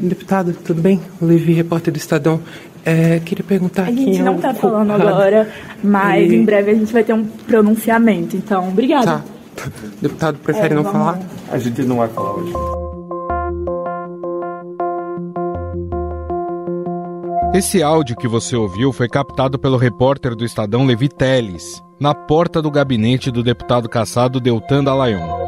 Deputado, 0.00 0.52
tudo 0.52 0.80
bem? 0.80 1.00
Levi, 1.20 1.52
repórter 1.52 1.92
do 1.92 1.96
Estadão. 1.96 2.40
É, 2.84 3.18
queria 3.20 3.44
perguntar 3.44 3.84
A 3.84 3.90
gente 3.90 4.22
não 4.22 4.36
está 4.36 4.52
falando 4.52 4.90
agora, 4.90 5.48
mas 5.82 6.30
em 6.30 6.44
breve 6.44 6.70
a 6.70 6.74
gente 6.74 6.92
vai 6.92 7.02
ter 7.02 7.14
um 7.14 7.24
pronunciamento. 7.24 8.36
Então, 8.36 8.68
obrigada. 8.68 9.24
Tá. 9.56 9.68
Deputado, 10.02 10.38
prefere 10.38 10.74
é, 10.74 10.76
não 10.76 10.84
falar? 10.84 11.18
A 11.50 11.58
gente 11.58 11.82
não 11.82 11.96
vai 11.96 12.08
falar 12.08 12.32
hoje. 12.32 12.52
Esse 17.54 17.82
áudio 17.82 18.16
que 18.16 18.26
você 18.26 18.56
ouviu 18.56 18.92
foi 18.92 19.08
captado 19.08 19.58
pelo 19.58 19.76
repórter 19.76 20.34
do 20.34 20.44
Estadão 20.44 20.84
Levi 20.84 21.08
Teles, 21.08 21.80
na 22.00 22.12
porta 22.12 22.60
do 22.60 22.70
gabinete 22.70 23.30
do 23.30 23.44
deputado 23.44 23.88
caçado 23.88 24.40
Deltan 24.40 24.82
Dallagnol. 24.82 25.46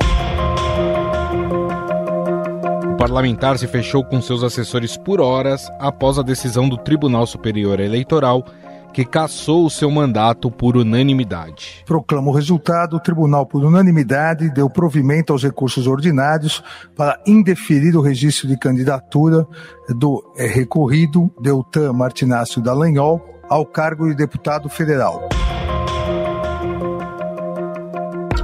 O 2.96 2.98
parlamentar 2.98 3.58
se 3.58 3.66
fechou 3.66 4.02
com 4.02 4.22
seus 4.22 4.42
assessores 4.42 4.96
por 4.96 5.20
horas 5.20 5.70
após 5.78 6.18
a 6.18 6.22
decisão 6.22 6.66
do 6.66 6.78
Tribunal 6.78 7.26
Superior 7.26 7.78
Eleitoral 7.78 8.42
que 8.90 9.04
cassou 9.04 9.66
o 9.66 9.70
seu 9.70 9.90
mandato 9.90 10.50
por 10.50 10.78
unanimidade. 10.78 11.84
Proclama 11.84 12.30
o 12.30 12.32
resultado, 12.34 12.96
o 12.96 13.00
tribunal, 13.00 13.44
por 13.44 13.62
unanimidade, 13.62 14.48
deu 14.48 14.70
provimento 14.70 15.34
aos 15.34 15.42
recursos 15.42 15.86
ordinários 15.86 16.64
para 16.96 17.20
indeferir 17.26 17.94
o 17.94 18.00
registro 18.00 18.48
de 18.48 18.56
candidatura 18.58 19.46
do 19.90 20.24
é, 20.34 20.46
recorrido 20.46 21.30
Deltan 21.38 21.92
Martinácio 21.92 22.62
Dallagnol 22.62 23.20
ao 23.46 23.66
cargo 23.66 24.08
de 24.08 24.14
deputado 24.14 24.70
federal. 24.70 25.28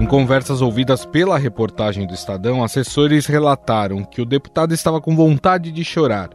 Em 0.01 0.07
conversas 0.07 0.61
ouvidas 0.61 1.05
pela 1.05 1.39
reportagem 1.39 2.07
do 2.07 2.15
Estadão, 2.15 2.65
assessores 2.65 3.27
relataram 3.27 4.05
que 4.05 4.21
o 4.21 4.27
deputado 4.27 4.75
estava 4.75 5.01
com 5.01 5.15
vontade 5.15 5.71
de 5.71 5.85
chorar 5.85 6.31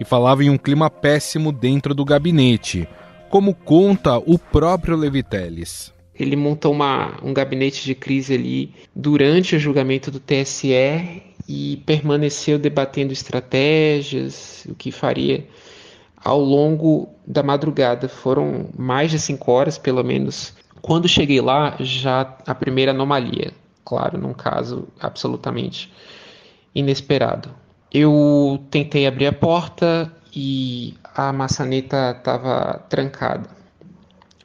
e 0.00 0.04
falava 0.04 0.42
em 0.42 0.50
um 0.50 0.58
clima 0.58 0.90
péssimo 0.90 1.52
dentro 1.52 1.94
do 1.94 2.04
gabinete, 2.04 2.88
como 3.30 3.54
conta 3.54 4.18
o 4.18 4.38
próprio 4.38 4.96
Leviteles. 4.96 5.92
Ele 6.18 6.36
montou 6.36 6.72
uma, 6.72 7.18
um 7.22 7.32
gabinete 7.32 7.84
de 7.84 7.94
crise 7.94 8.34
ali 8.34 8.74
durante 8.94 9.56
o 9.56 9.58
julgamento 9.58 10.10
do 10.10 10.20
TSE 10.20 11.22
e 11.48 11.82
permaneceu 11.86 12.58
debatendo 12.58 13.12
estratégias, 13.12 14.66
o 14.68 14.74
que 14.74 14.90
faria 14.90 15.46
ao 16.16 16.40
longo 16.40 17.08
da 17.26 17.42
madrugada. 17.42 18.08
Foram 18.08 18.68
mais 18.76 19.10
de 19.10 19.18
cinco 19.18 19.50
horas, 19.50 19.78
pelo 19.78 20.02
menos, 20.04 20.54
quando 20.82 21.08
cheguei 21.08 21.40
lá, 21.40 21.76
já 21.78 22.36
a 22.44 22.54
primeira 22.54 22.90
anomalia, 22.90 23.52
claro, 23.84 24.18
num 24.18 24.34
caso 24.34 24.88
absolutamente 25.00 25.92
inesperado. 26.74 27.50
Eu 27.92 28.58
tentei 28.68 29.06
abrir 29.06 29.28
a 29.28 29.32
porta 29.32 30.12
e 30.34 30.94
a 31.14 31.32
maçaneta 31.32 32.16
estava 32.18 32.84
trancada. 32.88 33.48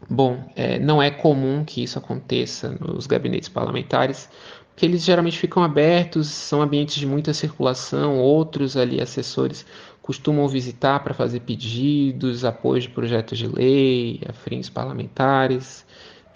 Bom, 0.08 0.48
é, 0.56 0.78
não 0.78 1.02
é 1.02 1.10
comum 1.10 1.66
que 1.66 1.84
isso 1.84 1.98
aconteça 1.98 2.70
nos 2.80 3.08
gabinetes 3.08 3.50
parlamentares, 3.50 4.30
porque 4.70 4.86
eles 4.86 5.04
geralmente 5.04 5.40
ficam 5.40 5.64
abertos, 5.64 6.28
são 6.28 6.62
ambientes 6.62 6.96
de 6.96 7.08
muita 7.08 7.34
circulação, 7.34 8.20
outros 8.20 8.78
ali 8.78 9.02
assessores 9.02 9.66
costumam 10.04 10.48
visitar 10.48 11.00
para 11.00 11.14
fazer 11.14 11.40
pedidos, 11.42 12.46
apoio 12.46 12.82
de 12.82 12.90
projetos 12.90 13.38
de 13.38 13.48
lei, 13.48 14.22
afins 14.30 14.70
parlamentares 14.70 15.86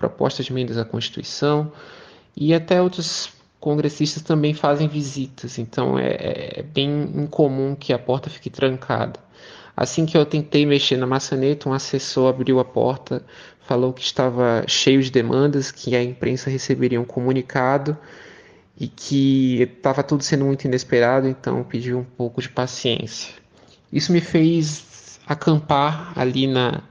propostas 0.02 0.48
de 0.48 0.52
emendas 0.52 0.78
à 0.80 0.84
Constituição 0.84 1.72
e 2.36 2.54
até 2.54 2.82
outros 2.82 3.30
congressistas 3.60 4.24
também 4.24 4.56
fazem 4.56 4.88
visitas, 4.88 5.60
então 5.60 5.98
é, 6.00 6.58
é, 6.60 6.64
bem 6.64 7.04
incomum 7.16 7.76
que 7.76 7.94
a 7.94 8.00
porta 8.00 8.28
fique 8.28 8.50
trancada. 8.50 9.20
Assim 9.78 10.06
que 10.06 10.18
eu 10.18 10.26
tentei 10.26 10.66
mexer 10.66 10.98
na 10.98 11.06
maçaneta, 11.06 11.70
um 11.70 11.74
assessor 11.74 12.30
abriu 12.30 12.60
a 12.60 12.66
porta, 12.66 13.24
falou 13.62 13.94
que 13.94 14.02
estava 14.02 14.64
cheio 14.68 15.02
de 15.02 15.12
demandas, 15.12 15.72
que 15.72 15.96
a 15.96 16.04
imprensa 16.04 16.50
receberia 16.50 17.00
um 17.00 17.06
comunicado 17.06 17.96
e 18.80 18.88
que 18.88 19.62
estava 19.62 20.02
tudo 20.02 20.24
sendo 20.24 20.44
muito 20.44 20.66
inesperado, 20.66 21.28
então 21.28 21.64
pediu 21.64 22.00
um 22.00 22.04
pouco 22.04 22.42
de 22.42 22.50
paciência. 22.50 23.34
Isso 23.94 24.12
me 24.12 24.20
fez 24.20 25.20
acampar 25.28 26.12
ali 26.16 26.48
na, 26.48 26.82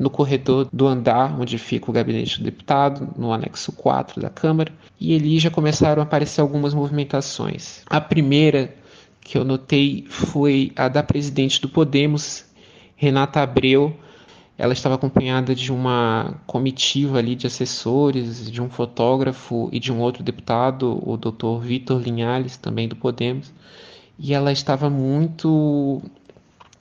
no 0.00 0.08
corredor 0.08 0.66
do 0.72 0.86
andar 0.86 1.38
onde 1.38 1.58
fica 1.58 1.90
o 1.90 1.92
gabinete 1.92 2.38
do 2.38 2.44
deputado, 2.44 3.12
no 3.18 3.34
anexo 3.34 3.70
4 3.70 4.18
da 4.18 4.30
Câmara, 4.30 4.72
e 4.98 5.14
ali 5.14 5.38
já 5.38 5.50
começaram 5.50 6.00
a 6.00 6.04
aparecer 6.04 6.40
algumas 6.40 6.72
movimentações. 6.72 7.82
A 7.84 8.00
primeira 8.00 8.74
que 9.20 9.36
eu 9.36 9.44
notei 9.44 10.06
foi 10.08 10.72
a 10.74 10.88
da 10.88 11.02
presidente 11.02 11.60
do 11.60 11.68
Podemos, 11.68 12.46
Renata 12.96 13.42
Abreu. 13.42 13.94
Ela 14.56 14.72
estava 14.72 14.94
acompanhada 14.94 15.54
de 15.54 15.70
uma 15.70 16.40
comitiva 16.46 17.18
ali 17.18 17.34
de 17.34 17.46
assessores, 17.46 18.50
de 18.50 18.62
um 18.62 18.70
fotógrafo 18.70 19.68
e 19.70 19.78
de 19.78 19.92
um 19.92 20.00
outro 20.00 20.22
deputado, 20.22 20.98
o 21.06 21.18
Dr. 21.18 21.60
Vitor 21.60 22.00
Linhares, 22.00 22.56
também 22.56 22.88
do 22.88 22.96
Podemos. 22.96 23.52
E 24.18 24.32
ela 24.32 24.50
estava 24.50 24.88
muito 24.88 26.02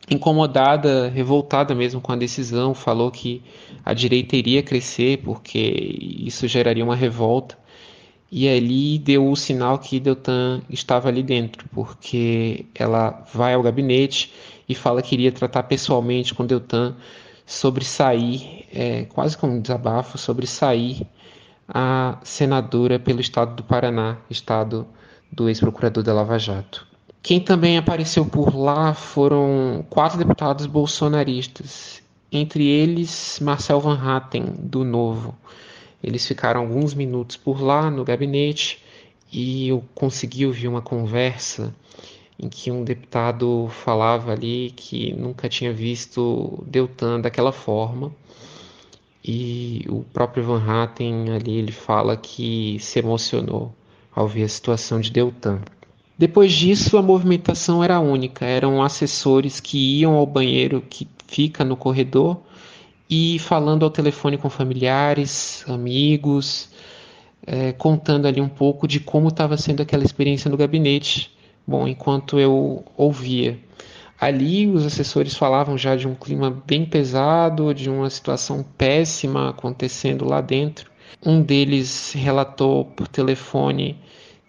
incomodada, 0.10 1.10
revoltada 1.10 1.76
mesmo 1.76 2.02
com 2.02 2.12
a 2.12 2.16
decisão, 2.16 2.74
falou 2.74 3.12
que 3.12 3.44
a 3.86 3.94
direita 3.94 4.36
iria 4.36 4.64
crescer 4.64 5.18
porque 5.24 5.60
isso 5.60 6.48
geraria 6.48 6.84
uma 6.84 6.96
revolta. 6.96 7.58
E 8.32 8.48
ali 8.48 9.00
deu 9.00 9.30
o 9.30 9.36
sinal 9.36 9.80
que 9.80 10.00
Deltan 10.00 10.62
estava 10.70 11.10
ali 11.10 11.24
dentro, 11.24 11.68
porque 11.72 12.66
ela 12.76 13.26
vai 13.34 13.56
ao 13.56 13.64
gabinete 13.64 14.32
e 14.68 14.76
fala 14.76 15.02
que 15.02 15.16
iria 15.16 15.32
tratar 15.32 15.64
pessoalmente 15.64 16.34
com 16.34 16.46
Deltan 16.46 16.96
sobre 17.46 17.84
sair, 17.84 18.68
é, 18.72 19.06
quase 19.06 19.36
como 19.36 19.54
um 19.54 19.62
desabafo, 19.62 20.18
sobre 20.18 20.46
sair 20.46 21.08
a 21.68 22.20
senadora 22.24 23.00
pelo 23.00 23.20
estado 23.20 23.56
do 23.56 23.64
Paraná, 23.64 24.18
estado 24.30 24.88
do 25.32 25.50
ex-procurador 25.50 26.04
da 26.04 26.14
Lava 26.14 26.38
Jato. 26.38 26.89
Quem 27.22 27.40
também 27.40 27.78
apareceu 27.78 28.26
por 28.26 28.56
lá 28.56 28.94
foram 28.94 29.86
quatro 29.90 30.18
deputados 30.18 30.66
bolsonaristas, 30.66 32.02
entre 32.32 32.66
eles 32.66 33.40
Marcel 33.42 33.82
Van 33.82 34.00
Hatten, 34.00 34.46
do 34.58 34.84
Novo. 34.84 35.36
Eles 36.02 36.26
ficaram 36.26 36.62
alguns 36.62 36.94
minutos 36.94 37.36
por 37.36 37.62
lá 37.62 37.92
no 37.92 38.06
gabinete 38.06 38.82
e 39.32 39.68
eu 39.68 39.84
consegui 39.94 40.46
ouvir 40.46 40.68
uma 40.68 40.82
conversa 40.82 41.76
em 42.40 42.48
que 42.48 42.72
um 42.72 42.86
deputado 42.86 43.68
falava 43.70 44.32
ali 44.32 44.72
que 44.76 45.14
nunca 45.14 45.50
tinha 45.50 45.74
visto 45.74 46.64
Deltan 46.66 47.20
daquela 47.20 47.52
forma. 47.52 48.16
E 49.24 49.86
o 49.90 50.06
próprio 50.14 50.46
Van 50.46 50.64
Hatten 50.66 51.32
ali 51.32 51.58
ele 51.58 51.74
fala 51.74 52.16
que 52.16 52.78
se 52.80 53.00
emocionou 53.00 53.76
ao 54.16 54.26
ver 54.26 54.44
a 54.44 54.50
situação 54.50 55.02
de 55.02 55.12
Deltan. 55.12 55.60
Depois 56.20 56.52
disso, 56.52 56.98
a 56.98 57.02
movimentação 57.02 57.82
era 57.82 57.98
única, 57.98 58.46
eram 58.46 58.84
assessores 58.84 59.62
que 59.62 60.02
iam 60.02 60.16
ao 60.16 60.26
banheiro 60.26 60.82
que 60.82 61.08
fica 61.26 61.64
no 61.64 61.78
corredor 61.78 62.42
e 63.10 63.40
falando 63.40 63.86
ao 63.86 63.90
telefone 63.90 64.38
com 64.38 64.50
familiares, 64.50 65.64
amigos, 65.66 66.72
é, 67.48 67.72
contando 67.72 68.28
ali 68.28 68.42
um 68.42 68.50
pouco 68.50 68.86
de 68.86 69.00
como 69.00 69.30
estava 69.30 69.56
sendo 69.56 69.82
aquela 69.82 70.04
experiência 70.04 70.52
no 70.52 70.58
gabinete. 70.58 71.32
Bom, 71.66 71.88
enquanto 71.88 72.38
eu 72.38 72.84
ouvia. 72.98 73.58
Ali, 74.20 74.68
os 74.68 74.86
assessores 74.86 75.38
falavam 75.38 75.78
já 75.78 75.96
de 75.96 76.06
um 76.06 76.16
clima 76.16 76.52
bem 76.68 76.86
pesado, 76.86 77.74
de 77.74 77.90
uma 77.90 78.10
situação 78.10 78.62
péssima 78.78 79.52
acontecendo 79.52 80.26
lá 80.26 80.42
dentro. 80.42 80.92
Um 81.26 81.42
deles 81.42 82.12
relatou 82.12 82.84
por 82.84 83.08
telefone 83.08 83.98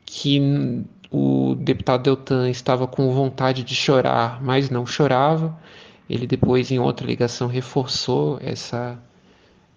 que 0.04 0.84
o 1.10 1.56
deputado 1.56 2.02
Deltan 2.02 2.48
estava 2.48 2.86
com 2.86 3.12
vontade 3.12 3.64
de 3.64 3.74
chorar, 3.74 4.40
mas 4.42 4.70
não 4.70 4.86
chorava. 4.86 5.58
Ele 6.08 6.26
depois, 6.26 6.70
em 6.70 6.78
outra 6.78 7.06
ligação, 7.06 7.48
reforçou 7.48 8.38
essa, 8.40 8.98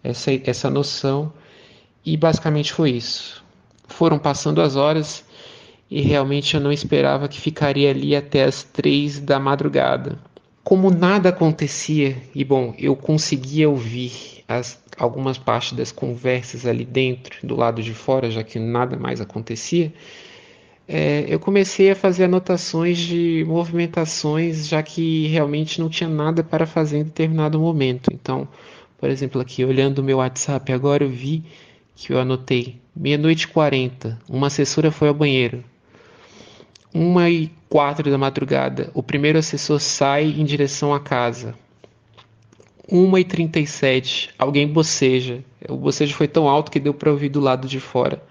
essa, 0.04 0.32
essa 0.46 0.70
noção. 0.70 1.34
E 2.06 2.16
basicamente 2.16 2.72
foi 2.72 2.92
isso. 2.92 3.44
Foram 3.88 4.20
passando 4.20 4.62
as 4.62 4.76
horas 4.76 5.26
e 5.90 6.02
realmente 6.02 6.56
eu 6.56 6.62
não 6.62 6.72
esperava 6.72 7.28
que 7.28 7.40
ficaria 7.40 7.90
ali 7.90 8.16
até 8.16 8.44
as 8.44 8.64
três 8.64 9.20
da 9.20 9.40
madrugada. 9.40 10.18
Como 10.64 10.90
nada 10.90 11.30
acontecia, 11.30 12.18
e 12.34 12.44
bom, 12.44 12.74
eu 12.78 12.96
conseguia 12.96 13.70
ouvir 13.70 14.44
as, 14.48 14.82
algumas 14.98 15.38
partes 15.38 15.74
das 15.74 15.92
conversas 15.92 16.66
ali 16.66 16.86
dentro, 16.86 17.46
do 17.46 17.56
lado 17.56 17.84
de 17.84 17.94
fora, 17.94 18.32
já 18.32 18.44
que 18.44 18.58
nada 18.58 18.98
mais 18.98 19.20
acontecia, 19.20 19.94
é, 20.88 21.26
eu 21.28 21.40
comecei 21.40 21.92
a 21.92 21.96
fazer 21.96 22.26
anotações 22.26 22.98
de 22.98 23.46
movimentações, 23.48 24.68
já 24.68 24.84
que 24.84 25.28
realmente 25.28 25.80
não 25.80 25.90
tinha 25.90 26.10
nada 26.10 26.44
para 26.44 26.66
fazer 26.66 26.98
em 26.98 27.04
determinado 27.04 27.60
momento. 27.60 28.10
Então, 28.14 28.48
por 28.98 29.10
exemplo, 29.10 29.40
aqui 29.42 29.64
olhando 29.64 30.00
o 30.00 30.04
meu 30.04 30.18
WhatsApp 30.18 30.72
agora, 30.72 31.04
eu 31.04 31.10
vi 31.10 31.44
que 31.96 32.12
eu 32.12 32.20
anotei 32.20 32.82
meia-noite 32.96 33.46
e 33.46 33.48
40, 33.48 34.20
uma 34.30 34.48
assessora 34.48 34.92
foi 34.92 35.08
ao 35.08 35.14
banheiro. 35.14 35.64
uma 36.94 37.30
e 37.30 37.52
quatro 37.70 38.12
da 38.12 38.18
madrugada, 38.18 38.92
o 38.94 39.02
primeiro 39.02 39.40
assessor 39.40 39.80
sai 39.80 40.26
em 40.26 40.46
direção 40.46 40.94
à 40.94 41.00
casa. 41.00 41.56
1h37, 42.92 44.30
alguém 44.38 44.68
boceja. 44.68 45.44
O 45.68 45.76
bocejo 45.76 46.14
foi 46.14 46.28
tão 46.28 46.48
alto 46.48 46.72
que 46.72 46.80
deu 46.80 46.94
para 46.94 47.10
ouvir 47.10 47.30
do 47.30 47.40
lado 47.40 47.68
de 47.68 47.80
fora. 47.80 48.22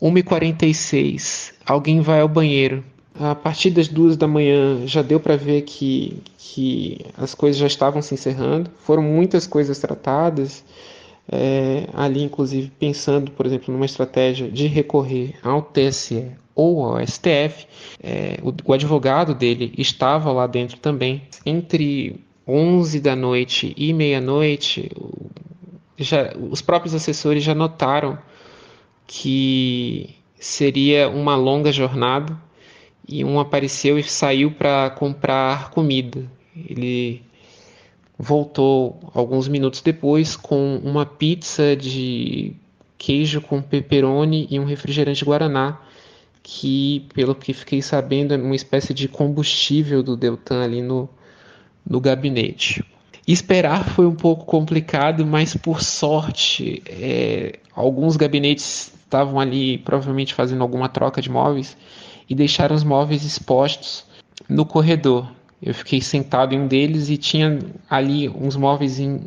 1h46, 0.00 1.52
alguém 1.66 2.00
vai 2.00 2.20
ao 2.20 2.28
banheiro. 2.28 2.84
A 3.20 3.34
partir 3.34 3.70
das 3.70 3.88
duas 3.88 4.16
da 4.16 4.28
manhã 4.28 4.86
já 4.86 5.02
deu 5.02 5.18
para 5.18 5.36
ver 5.36 5.62
que, 5.62 6.22
que 6.38 7.04
as 7.16 7.34
coisas 7.34 7.58
já 7.58 7.66
estavam 7.66 8.00
se 8.00 8.14
encerrando. 8.14 8.70
Foram 8.84 9.02
muitas 9.02 9.44
coisas 9.44 9.78
tratadas, 9.78 10.64
é, 11.30 11.88
ali 11.94 12.22
inclusive 12.22 12.70
pensando, 12.78 13.32
por 13.32 13.44
exemplo, 13.44 13.74
numa 13.74 13.86
estratégia 13.86 14.48
de 14.48 14.68
recorrer 14.68 15.34
ao 15.42 15.62
TSE 15.62 16.30
ou 16.54 16.84
ao 16.84 17.04
STF. 17.04 17.66
É, 18.00 18.38
o, 18.40 18.52
o 18.64 18.72
advogado 18.72 19.34
dele 19.34 19.74
estava 19.76 20.30
lá 20.30 20.46
dentro 20.46 20.78
também. 20.78 21.22
Entre 21.44 22.20
11 22.46 23.00
da 23.00 23.16
noite 23.16 23.74
e 23.76 23.92
meia-noite, 23.92 24.90
os 26.50 26.62
próprios 26.62 26.94
assessores 26.94 27.42
já 27.42 27.54
notaram 27.54 28.16
que 29.08 30.14
seria 30.38 31.08
uma 31.08 31.34
longa 31.34 31.72
jornada 31.72 32.38
e 33.08 33.24
um 33.24 33.40
apareceu 33.40 33.98
e 33.98 34.02
saiu 34.02 34.52
para 34.52 34.90
comprar 34.90 35.70
comida. 35.70 36.30
Ele 36.54 37.22
voltou 38.18 39.00
alguns 39.14 39.48
minutos 39.48 39.80
depois 39.80 40.36
com 40.36 40.76
uma 40.84 41.06
pizza 41.06 41.74
de 41.74 42.54
queijo 42.98 43.40
com 43.40 43.62
pepperoni 43.62 44.46
e 44.50 44.60
um 44.60 44.64
refrigerante 44.64 45.24
guaraná, 45.24 45.80
que, 46.42 47.06
pelo 47.14 47.34
que 47.34 47.54
fiquei 47.54 47.80
sabendo, 47.80 48.34
é 48.34 48.36
uma 48.36 48.56
espécie 48.56 48.92
de 48.92 49.08
combustível 49.08 50.02
do 50.02 50.16
Deltan 50.16 50.62
ali 50.62 50.82
no, 50.82 51.08
no 51.88 52.00
gabinete. 52.00 52.84
Esperar 53.26 53.88
foi 53.90 54.06
um 54.06 54.14
pouco 54.14 54.44
complicado, 54.44 55.24
mas 55.24 55.54
por 55.54 55.82
sorte, 55.82 56.82
é, 56.86 57.58
alguns 57.74 58.16
gabinetes 58.16 58.97
estavam 59.08 59.40
ali 59.40 59.78
provavelmente 59.78 60.34
fazendo 60.34 60.62
alguma 60.62 60.88
troca 60.88 61.22
de 61.22 61.30
móveis 61.30 61.76
e 62.28 62.34
deixaram 62.34 62.76
os 62.76 62.84
móveis 62.84 63.24
expostos 63.24 64.04
no 64.48 64.66
corredor. 64.66 65.26
Eu 65.60 65.74
fiquei 65.74 66.00
sentado 66.00 66.54
em 66.54 66.60
um 66.60 66.66
deles 66.68 67.08
e 67.08 67.16
tinha 67.16 67.58
ali 67.88 68.28
uns 68.28 68.54
móveis 68.54 69.00
em, 69.00 69.20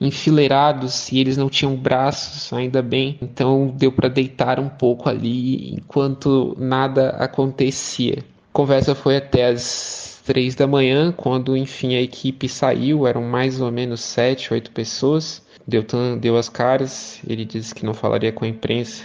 enfileirados 0.00 1.10
e 1.10 1.18
eles 1.18 1.36
não 1.36 1.50
tinham 1.50 1.74
braços, 1.74 2.52
ainda 2.52 2.80
bem. 2.80 3.18
Então 3.20 3.74
deu 3.76 3.90
para 3.90 4.08
deitar 4.08 4.60
um 4.60 4.68
pouco 4.68 5.08
ali 5.08 5.74
enquanto 5.74 6.56
nada 6.58 7.10
acontecia. 7.10 8.18
A 8.20 8.52
conversa 8.52 8.94
foi 8.94 9.16
até 9.16 9.48
as 9.48 10.22
três 10.24 10.54
da 10.54 10.68
manhã, 10.68 11.12
quando 11.12 11.56
enfim 11.56 11.96
a 11.96 12.00
equipe 12.00 12.48
saiu, 12.48 13.08
eram 13.08 13.22
mais 13.22 13.60
ou 13.60 13.72
menos 13.72 14.00
sete, 14.00 14.54
oito 14.54 14.70
pessoas. 14.70 15.42
Deltan 15.66 16.18
deu 16.18 16.36
as 16.36 16.48
caras, 16.48 17.20
ele 17.26 17.44
disse 17.44 17.74
que 17.74 17.86
não 17.86 17.94
falaria 17.94 18.32
com 18.32 18.44
a 18.44 18.48
imprensa. 18.48 19.04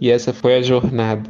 E 0.00 0.10
essa 0.10 0.32
foi 0.32 0.56
a 0.56 0.62
jornada. 0.62 1.28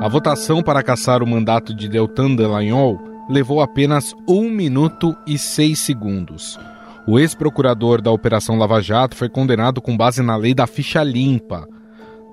A 0.00 0.08
votação 0.08 0.62
para 0.62 0.82
caçar 0.82 1.22
o 1.22 1.26
mandato 1.26 1.74
de 1.74 1.88
Deltan 1.88 2.34
Dallagnol 2.34 2.98
levou 3.28 3.60
apenas 3.60 4.14
1 4.26 4.48
minuto 4.48 5.14
e 5.26 5.36
6 5.36 5.78
segundos. 5.78 6.58
O 7.06 7.18
ex-procurador 7.18 8.00
da 8.00 8.10
Operação 8.10 8.56
Lava 8.56 8.80
Jato 8.80 9.16
foi 9.16 9.28
condenado 9.28 9.82
com 9.82 9.96
base 9.96 10.22
na 10.22 10.36
lei 10.36 10.54
da 10.54 10.66
ficha 10.66 11.02
limpa. 11.02 11.66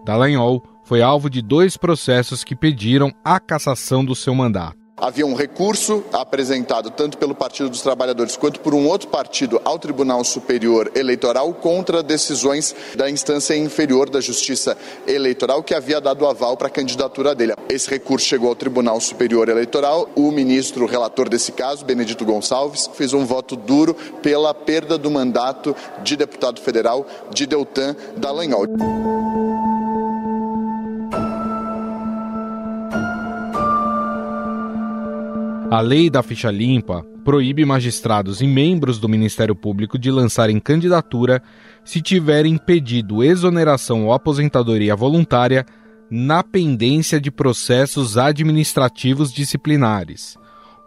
Dallagnol 0.05 0.63
foi 0.85 1.01
alvo 1.01 1.29
de 1.29 1.41
dois 1.41 1.75
processos 1.75 2.43
que 2.43 2.55
pediram 2.55 3.11
a 3.23 3.39
cassação 3.39 4.05
do 4.05 4.15
seu 4.15 4.33
mandato. 4.33 4.85
Havia 4.97 5.25
um 5.25 5.33
recurso 5.33 6.05
apresentado 6.13 6.89
tanto 6.89 7.17
pelo 7.17 7.35
Partido 7.35 7.69
dos 7.69 7.81
Trabalhadores 7.81 8.37
quanto 8.37 8.61
por 8.61 8.73
um 8.73 8.87
outro 8.87 9.09
partido 9.09 9.61
ao 9.65 9.77
Tribunal 9.77 10.23
Superior 10.23 10.89
Eleitoral 10.95 11.53
contra 11.53 12.01
decisões 12.01 12.73
da 12.95 13.09
instância 13.09 13.57
inferior 13.57 14.09
da 14.09 14.21
Justiça 14.21 14.77
Eleitoral 15.05 15.61
que 15.61 15.73
havia 15.73 15.99
dado 15.99 16.25
aval 16.25 16.55
para 16.55 16.67
a 16.67 16.71
candidatura 16.71 17.35
dele. 17.35 17.55
Esse 17.67 17.89
recurso 17.89 18.25
chegou 18.25 18.47
ao 18.47 18.55
Tribunal 18.55 19.01
Superior 19.01 19.49
Eleitoral. 19.49 20.09
O 20.15 20.31
ministro 20.31 20.85
relator 20.85 21.27
desse 21.27 21.51
caso, 21.51 21.83
Benedito 21.83 22.23
Gonçalves, 22.23 22.89
fez 22.93 23.11
um 23.11 23.25
voto 23.25 23.57
duro 23.57 23.93
pela 24.23 24.53
perda 24.53 24.97
do 24.97 25.11
mandato 25.11 25.75
de 26.03 26.15
deputado 26.15 26.61
federal 26.61 27.05
de 27.33 27.45
Deltan 27.45 27.97
Dallagnol. 28.15 28.65
A 35.71 35.81
lei 35.81 36.09
da 36.09 36.21
ficha 36.21 36.51
limpa 36.51 37.03
proíbe 37.23 37.65
magistrados 37.65 38.39
e 38.39 38.45
membros 38.45 38.99
do 38.99 39.09
Ministério 39.09 39.55
Público 39.55 39.97
de 39.97 40.11
lançarem 40.11 40.59
candidatura 40.59 41.41
se 41.83 42.01
tiverem 42.01 42.55
pedido 42.55 43.23
exoneração 43.23 44.05
ou 44.05 44.13
aposentadoria 44.13 44.95
voluntária 44.95 45.65
na 46.09 46.43
pendência 46.43 47.19
de 47.19 47.31
processos 47.31 48.15
administrativos 48.15 49.33
disciplinares. 49.33 50.37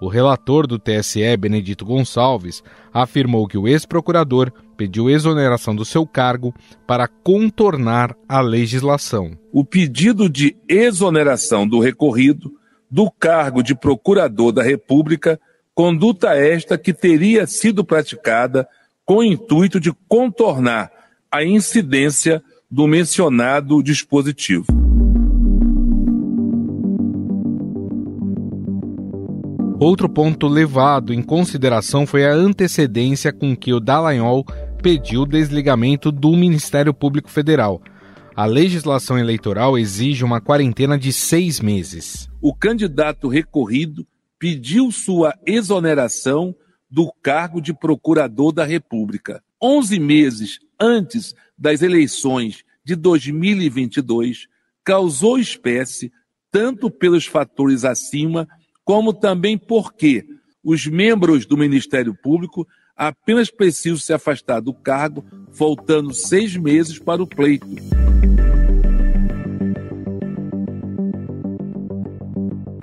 O 0.00 0.06
relator 0.06 0.64
do 0.64 0.78
TSE, 0.78 1.36
Benedito 1.36 1.84
Gonçalves, 1.84 2.62
afirmou 2.94 3.48
que 3.48 3.58
o 3.58 3.66
ex-procurador 3.66 4.52
pediu 4.76 5.10
exoneração 5.10 5.74
do 5.74 5.84
seu 5.84 6.06
cargo 6.06 6.54
para 6.86 7.08
contornar 7.08 8.14
a 8.28 8.40
legislação. 8.40 9.36
O 9.52 9.64
pedido 9.64 10.30
de 10.30 10.56
exoneração 10.68 11.66
do 11.66 11.80
recorrido 11.80 12.52
do 12.90 13.10
cargo 13.10 13.62
de 13.62 13.74
procurador 13.74 14.52
da 14.52 14.62
República, 14.62 15.38
conduta 15.74 16.34
esta 16.34 16.76
que 16.76 16.92
teria 16.92 17.46
sido 17.46 17.84
praticada 17.84 18.68
com 19.04 19.16
o 19.16 19.24
intuito 19.24 19.78
de 19.78 19.92
contornar 20.08 20.90
a 21.30 21.44
incidência 21.44 22.42
do 22.70 22.86
mencionado 22.86 23.82
dispositivo. 23.82 24.66
Outro 29.80 30.08
ponto 30.08 30.48
levado 30.48 31.14
em 31.14 31.22
consideração 31.22 32.04
foi 32.04 32.26
a 32.26 32.32
antecedência 32.32 33.32
com 33.32 33.54
que 33.54 33.72
o 33.72 33.78
Dallagnol 33.78 34.44
pediu 34.82 35.22
o 35.22 35.26
desligamento 35.26 36.10
do 36.10 36.32
Ministério 36.32 36.92
Público 36.92 37.30
Federal. 37.30 37.80
A 38.38 38.46
legislação 38.46 39.18
eleitoral 39.18 39.76
exige 39.76 40.22
uma 40.22 40.40
quarentena 40.40 40.96
de 40.96 41.12
seis 41.12 41.58
meses 41.58 42.30
o 42.40 42.54
candidato 42.54 43.26
recorrido 43.26 44.06
pediu 44.38 44.92
sua 44.92 45.36
exoneração 45.44 46.54
do 46.88 47.12
cargo 47.20 47.60
de 47.60 47.74
procurador 47.74 48.52
da 48.52 48.64
República. 48.64 49.42
Onze 49.60 49.98
meses 49.98 50.60
antes 50.80 51.34
das 51.58 51.82
eleições 51.82 52.62
de 52.84 52.94
2022, 52.94 54.46
causou 54.84 55.36
espécie 55.36 56.12
tanto 56.48 56.88
pelos 56.92 57.26
fatores 57.26 57.84
acima, 57.84 58.46
como 58.84 59.12
também 59.12 59.58
porque 59.58 60.24
os 60.62 60.86
membros 60.86 61.44
do 61.44 61.56
Ministério 61.56 62.14
Público 62.14 62.64
apenas 62.96 63.50
precisam 63.50 63.98
se 63.98 64.12
afastar 64.12 64.60
do 64.60 64.72
cargo, 64.72 65.24
faltando 65.50 66.14
seis 66.14 66.56
meses 66.56 67.00
para 67.00 67.20
o 67.20 67.26
pleito. 67.26 67.97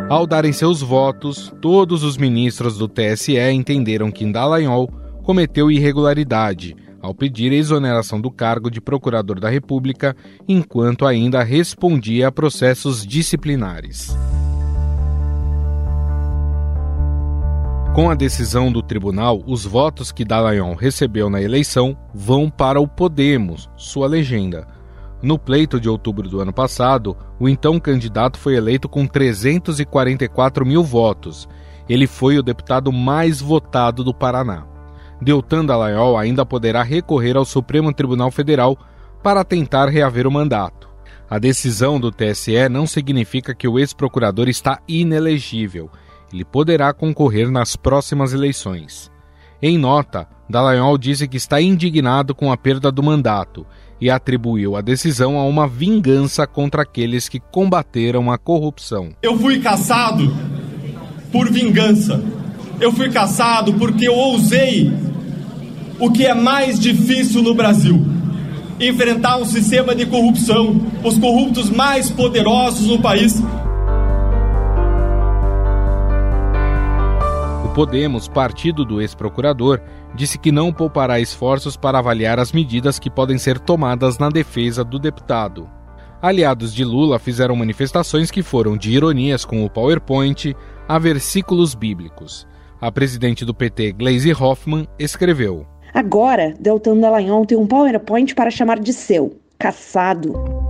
Ao 0.07 0.27
darem 0.27 0.53
seus 0.53 0.81
votos, 0.81 1.51
todos 1.59 2.03
os 2.03 2.15
ministros 2.15 2.77
do 2.77 2.87
TSE 2.87 3.39
entenderam 3.51 4.11
que 4.11 4.31
Dallagnol 4.31 4.87
cometeu 5.23 5.71
irregularidade 5.71 6.75
ao 7.01 7.13
pedir 7.13 7.51
a 7.51 7.55
exoneração 7.55 8.21
do 8.21 8.29
cargo 8.29 8.69
de 8.69 8.79
procurador 8.79 9.39
da 9.39 9.49
República, 9.49 10.15
enquanto 10.47 11.05
ainda 11.05 11.43
respondia 11.43 12.27
a 12.27 12.31
processos 12.31 13.05
disciplinares. 13.05 14.15
Com 17.95 18.09
a 18.09 18.15
decisão 18.15 18.71
do 18.71 18.81
tribunal, 18.81 19.41
os 19.47 19.65
votos 19.65 20.11
que 20.11 20.25
Dallagnol 20.25 20.75
recebeu 20.75 21.29
na 21.29 21.41
eleição 21.41 21.97
vão 22.13 22.49
para 22.49 22.79
o 22.79 22.87
Podemos, 22.87 23.69
sua 23.75 24.07
legenda. 24.07 24.67
No 25.25 25.39
pleito 25.39 25.79
de 25.79 25.89
outubro 25.89 26.29
do 26.29 26.39
ano 26.39 26.53
passado, 26.53 27.17
o 27.39 27.49
então 27.49 27.79
candidato 27.79 28.37
foi 28.37 28.55
eleito 28.55 28.87
com 28.87 29.07
344 29.07 30.63
mil 30.63 30.83
votos. 30.83 31.49
Ele 31.89 32.05
foi 32.05 32.37
o 32.37 32.43
deputado 32.43 32.93
mais 32.93 33.41
votado 33.41 34.03
do 34.03 34.13
Paraná. 34.13 34.67
Deltan 35.19 35.65
Dallagnol 35.65 36.15
ainda 36.15 36.45
poderá 36.45 36.83
recorrer 36.83 37.35
ao 37.35 37.43
Supremo 37.43 37.91
Tribunal 37.91 38.29
Federal 38.29 38.77
para 39.23 39.43
tentar 39.43 39.89
reaver 39.89 40.27
o 40.27 40.31
mandato. 40.31 40.87
A 41.27 41.39
decisão 41.39 41.99
do 41.99 42.11
TSE 42.11 42.69
não 42.69 42.85
significa 42.85 43.55
que 43.55 43.67
o 43.67 43.79
ex-procurador 43.79 44.47
está 44.47 44.79
inelegível. 44.87 45.89
Ele 46.31 46.45
poderá 46.45 46.93
concorrer 46.93 47.49
nas 47.49 47.75
próximas 47.75 48.31
eleições. 48.31 49.11
Em 49.59 49.75
nota, 49.75 50.27
Dallagnol 50.47 50.99
disse 50.99 51.27
que 51.27 51.37
está 51.37 51.59
indignado 51.59 52.35
com 52.35 52.51
a 52.51 52.57
perda 52.57 52.91
do 52.91 53.01
mandato 53.01 53.65
e 53.99 54.09
atribuiu 54.09 54.75
a 54.75 54.81
decisão 54.81 55.37
a 55.37 55.45
uma 55.45 55.67
vingança 55.67 56.45
contra 56.45 56.81
aqueles 56.81 57.29
que 57.29 57.39
combateram 57.39 58.31
a 58.31 58.37
corrupção. 58.37 59.09
Eu 59.21 59.37
fui 59.37 59.59
caçado 59.59 60.33
por 61.31 61.51
vingança. 61.51 62.23
Eu 62.79 62.91
fui 62.91 63.09
caçado 63.09 63.73
porque 63.73 64.07
eu 64.07 64.13
ousei 64.13 64.91
o 65.99 66.11
que 66.11 66.25
é 66.25 66.33
mais 66.33 66.79
difícil 66.79 67.41
no 67.41 67.53
Brasil: 67.53 68.05
enfrentar 68.79 69.37
um 69.37 69.45
sistema 69.45 69.95
de 69.95 70.05
corrupção, 70.05 70.81
os 71.03 71.17
corruptos 71.17 71.69
mais 71.69 72.09
poderosos 72.09 72.87
no 72.87 73.01
país. 73.01 73.41
O 77.63 77.69
Podemos, 77.69 78.27
partido 78.27 78.85
do 78.85 79.01
ex-procurador, 79.01 79.81
disse 80.15 80.37
que 80.37 80.51
não 80.51 80.71
poupará 80.71 81.19
esforços 81.19 81.77
para 81.77 81.99
avaliar 81.99 82.39
as 82.39 82.51
medidas 82.51 82.97
que 82.97 83.09
podem 83.09 83.37
ser 83.37 83.59
tomadas 83.59 84.17
na 84.17 84.29
defesa 84.29 84.83
do 84.83 84.97
deputado. 84.97 85.69
Aliados 86.21 86.73
de 86.73 86.83
Lula 86.83 87.19
fizeram 87.19 87.55
manifestações 87.55 88.31
que 88.31 88.41
foram 88.41 88.75
de 88.75 88.91
ironias 88.91 89.45
com 89.45 89.63
o 89.63 89.69
PowerPoint 89.69 90.55
a 90.87 90.97
versículos 90.97 91.75
bíblicos. 91.75 92.47
A 92.81 92.91
presidente 92.91 93.45
do 93.45 93.53
PT, 93.53 93.91
Gleisi 93.91 94.31
Hoffmann, 94.33 94.87
escreveu: 94.97 95.67
Agora, 95.93 96.53
Deltan 96.59 96.97
Dallagnol 96.97 97.45
tem 97.45 97.57
um 97.57 97.67
PowerPoint 97.67 98.33
para 98.33 98.49
chamar 98.49 98.79
de 98.79 98.93
seu. 98.93 99.37
Caçado. 99.59 100.64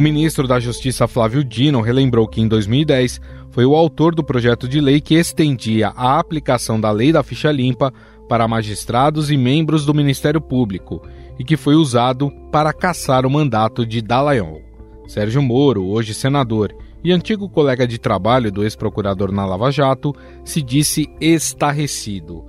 O 0.00 0.02
ministro 0.02 0.48
da 0.48 0.58
Justiça 0.58 1.06
Flávio 1.06 1.44
Dino 1.44 1.82
relembrou 1.82 2.26
que 2.26 2.40
em 2.40 2.48
2010 2.48 3.20
foi 3.50 3.66
o 3.66 3.76
autor 3.76 4.14
do 4.14 4.24
projeto 4.24 4.66
de 4.66 4.80
lei 4.80 4.98
que 4.98 5.14
estendia 5.14 5.92
a 5.94 6.18
aplicação 6.18 6.80
da 6.80 6.90
lei 6.90 7.12
da 7.12 7.22
ficha 7.22 7.52
limpa 7.52 7.92
para 8.26 8.48
magistrados 8.48 9.30
e 9.30 9.36
membros 9.36 9.84
do 9.84 9.92
Ministério 9.92 10.40
Público 10.40 11.02
e 11.38 11.44
que 11.44 11.54
foi 11.54 11.74
usado 11.74 12.30
para 12.50 12.72
caçar 12.72 13.26
o 13.26 13.30
mandato 13.30 13.84
de 13.84 14.00
Dallagnol. 14.00 14.62
Sérgio 15.06 15.42
Moro, 15.42 15.84
hoje 15.84 16.14
senador 16.14 16.74
e 17.04 17.12
antigo 17.12 17.46
colega 17.46 17.86
de 17.86 17.98
trabalho 17.98 18.50
do 18.50 18.64
ex-procurador 18.64 19.30
na 19.30 19.44
Lava 19.44 19.70
Jato, 19.70 20.16
se 20.42 20.62
disse 20.62 21.10
estarrecido. 21.20 22.46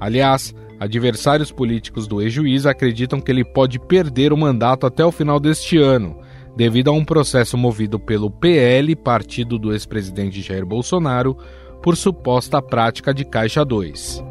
Aliás, 0.00 0.52
adversários 0.80 1.52
políticos 1.52 2.08
do 2.08 2.20
ex-juiz 2.20 2.66
acreditam 2.66 3.20
que 3.20 3.30
ele 3.30 3.44
pode 3.44 3.78
perder 3.78 4.32
o 4.32 4.36
mandato 4.36 4.88
até 4.88 5.06
o 5.06 5.12
final 5.12 5.38
deste 5.38 5.78
ano 5.78 6.28
devido 6.56 6.88
a 6.88 6.92
um 6.92 7.04
processo 7.04 7.56
movido 7.56 7.98
pelo 7.98 8.30
PL, 8.30 8.94
partido 8.96 9.58
do 9.58 9.72
ex-presidente 9.72 10.42
Jair 10.42 10.66
Bolsonaro, 10.66 11.36
por 11.82 11.96
suposta 11.96 12.60
prática 12.60 13.14
de 13.14 13.24
Caixa 13.24 13.64
2. 13.64 14.22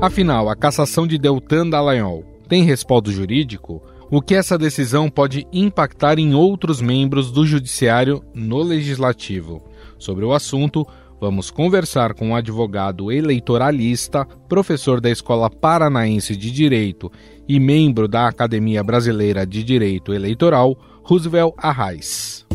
Afinal, 0.00 0.48
a 0.48 0.56
cassação 0.56 1.06
de 1.06 1.16
Deltan 1.16 1.68
Dallagnol 1.68 2.24
tem 2.48 2.62
respaldo 2.62 3.10
jurídico? 3.10 3.82
O 4.10 4.20
que 4.20 4.34
essa 4.34 4.58
decisão 4.58 5.08
pode 5.08 5.46
impactar 5.52 6.18
em 6.18 6.34
outros 6.34 6.80
membros 6.80 7.30
do 7.30 7.46
Judiciário 7.46 8.22
no 8.34 8.62
Legislativo? 8.62 9.62
Sobre 9.98 10.24
o 10.24 10.32
assunto, 10.32 10.86
vamos 11.20 11.50
conversar 11.50 12.14
com 12.14 12.30
o 12.30 12.34
advogado 12.34 13.10
eleitoralista, 13.10 14.26
professor 14.48 15.00
da 15.00 15.10
Escola 15.10 15.48
Paranaense 15.48 16.36
de 16.36 16.50
Direito 16.50 17.10
e 17.48 17.58
membro 17.60 18.08
da 18.08 18.28
Academia 18.28 18.82
Brasileira 18.82 19.46
de 19.46 19.62
Direito 19.62 20.12
Eleitoral, 20.12 20.76
Roosevelt 21.02 21.54
Arraes. 21.58 22.46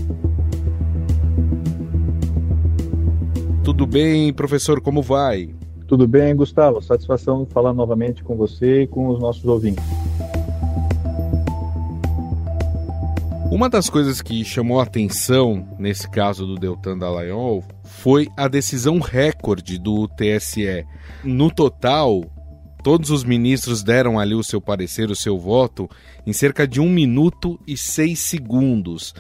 Tudo 3.63 3.86
bem, 3.86 4.34
professor, 4.34 4.82
como 4.82 5.01
vai? 5.01 5.54
Tudo 5.88 6.08
bem, 6.08 6.36
Gustavo. 6.36 6.82
Satisfação 6.82 7.46
falar 7.46 7.74
novamente 7.74 8.24
com 8.24 8.36
você 8.36 8.84
e 8.84 8.88
com 8.88 9.08
os 9.10 9.20
nossos 9.20 9.46
ouvintes. 9.46 10.09
Uma 13.60 13.70
das 13.70 13.89
coisas 13.89 14.22
que 14.22 14.46
chamou 14.46 14.80
atenção 14.80 15.75
nesse 15.78 16.10
caso 16.10 16.48
do 16.48 16.56
Deltan 16.56 16.98
Dallagnol 16.98 17.62
foi 17.84 18.30
a 18.38 18.48
decisão 18.48 19.00
recorde 19.00 19.78
do 19.78 20.08
TSE. 20.08 20.86
No 21.25 21.51
total, 21.51 22.24
todos 22.82 23.10
os 23.10 23.25
ministros 23.25 23.84
deram 23.84 24.18
ali 24.18 24.34
o 24.34 24.46
seu 24.46 24.62
parecer, 24.62 25.12
o 25.12 25.16
seu 25.16 25.38
voto, 25.38 25.89
em 26.25 26.32
cerca 26.32 26.66
de 26.66 26.80
um 26.80 26.89
minuto 26.89 27.60
e 27.68 27.75
seis 27.75 28.20
segundos. 28.20 29.13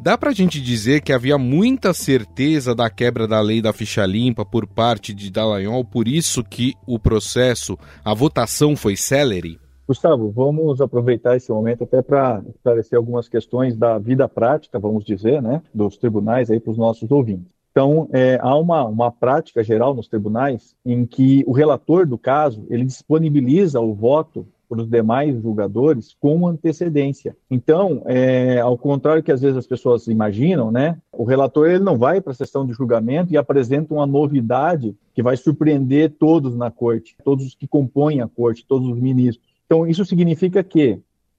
Dá 0.00 0.16
para 0.16 0.30
a 0.30 0.34
gente 0.34 0.60
dizer 0.60 1.00
que 1.00 1.12
havia 1.12 1.36
muita 1.36 1.92
certeza 1.92 2.76
da 2.76 2.88
quebra 2.88 3.26
da 3.26 3.40
lei 3.40 3.60
da 3.60 3.72
ficha 3.72 4.06
limpa 4.06 4.44
por 4.46 4.68
parte 4.68 5.12
de 5.12 5.32
Dallagnol, 5.32 5.84
por 5.84 6.06
isso 6.06 6.44
que 6.44 6.74
o 6.86 6.96
processo, 6.96 7.76
a 8.04 8.14
votação 8.14 8.76
foi 8.76 8.94
célere? 8.94 9.58
Gustavo, 9.90 10.30
vamos 10.30 10.80
aproveitar 10.80 11.36
esse 11.36 11.50
momento 11.50 11.82
até 11.82 12.00
para 12.00 12.44
esclarecer 12.48 12.96
algumas 12.96 13.28
questões 13.28 13.76
da 13.76 13.98
vida 13.98 14.28
prática, 14.28 14.78
vamos 14.78 15.04
dizer, 15.04 15.42
né, 15.42 15.60
dos 15.74 15.96
tribunais 15.96 16.48
aí 16.48 16.60
para 16.60 16.70
os 16.70 16.78
nossos 16.78 17.10
ouvintes. 17.10 17.48
Então, 17.72 18.08
é, 18.12 18.38
há 18.40 18.54
uma, 18.54 18.84
uma 18.84 19.10
prática 19.10 19.64
geral 19.64 19.92
nos 19.92 20.06
tribunais 20.06 20.76
em 20.86 21.04
que 21.04 21.42
o 21.44 21.50
relator 21.50 22.06
do 22.06 22.16
caso 22.16 22.64
ele 22.70 22.84
disponibiliza 22.84 23.80
o 23.80 23.92
voto 23.92 24.46
para 24.68 24.80
os 24.80 24.88
demais 24.88 25.42
julgadores 25.42 26.14
com 26.20 26.46
antecedência. 26.46 27.36
Então, 27.50 28.04
é, 28.06 28.60
ao 28.60 28.78
contrário 28.78 29.24
que 29.24 29.32
às 29.32 29.40
vezes 29.40 29.56
as 29.56 29.66
pessoas 29.66 30.06
imaginam, 30.06 30.70
né, 30.70 30.96
o 31.10 31.24
relator 31.24 31.68
ele 31.68 31.82
não 31.82 31.98
vai 31.98 32.20
para 32.20 32.30
a 32.30 32.36
sessão 32.36 32.64
de 32.64 32.72
julgamento 32.72 33.32
e 33.32 33.36
apresenta 33.36 33.92
uma 33.92 34.06
novidade 34.06 34.94
que 35.12 35.20
vai 35.20 35.36
surpreender 35.36 36.12
todos 36.16 36.54
na 36.54 36.70
corte, 36.70 37.16
todos 37.24 37.44
os 37.44 37.54
que 37.56 37.66
compõem 37.66 38.20
a 38.20 38.28
corte, 38.28 38.64
todos 38.64 38.88
os 38.88 39.00
ministros. 39.00 39.49
Então, 39.70 39.86
isso 39.86 40.04
significa 40.04 40.64
que 40.64 40.98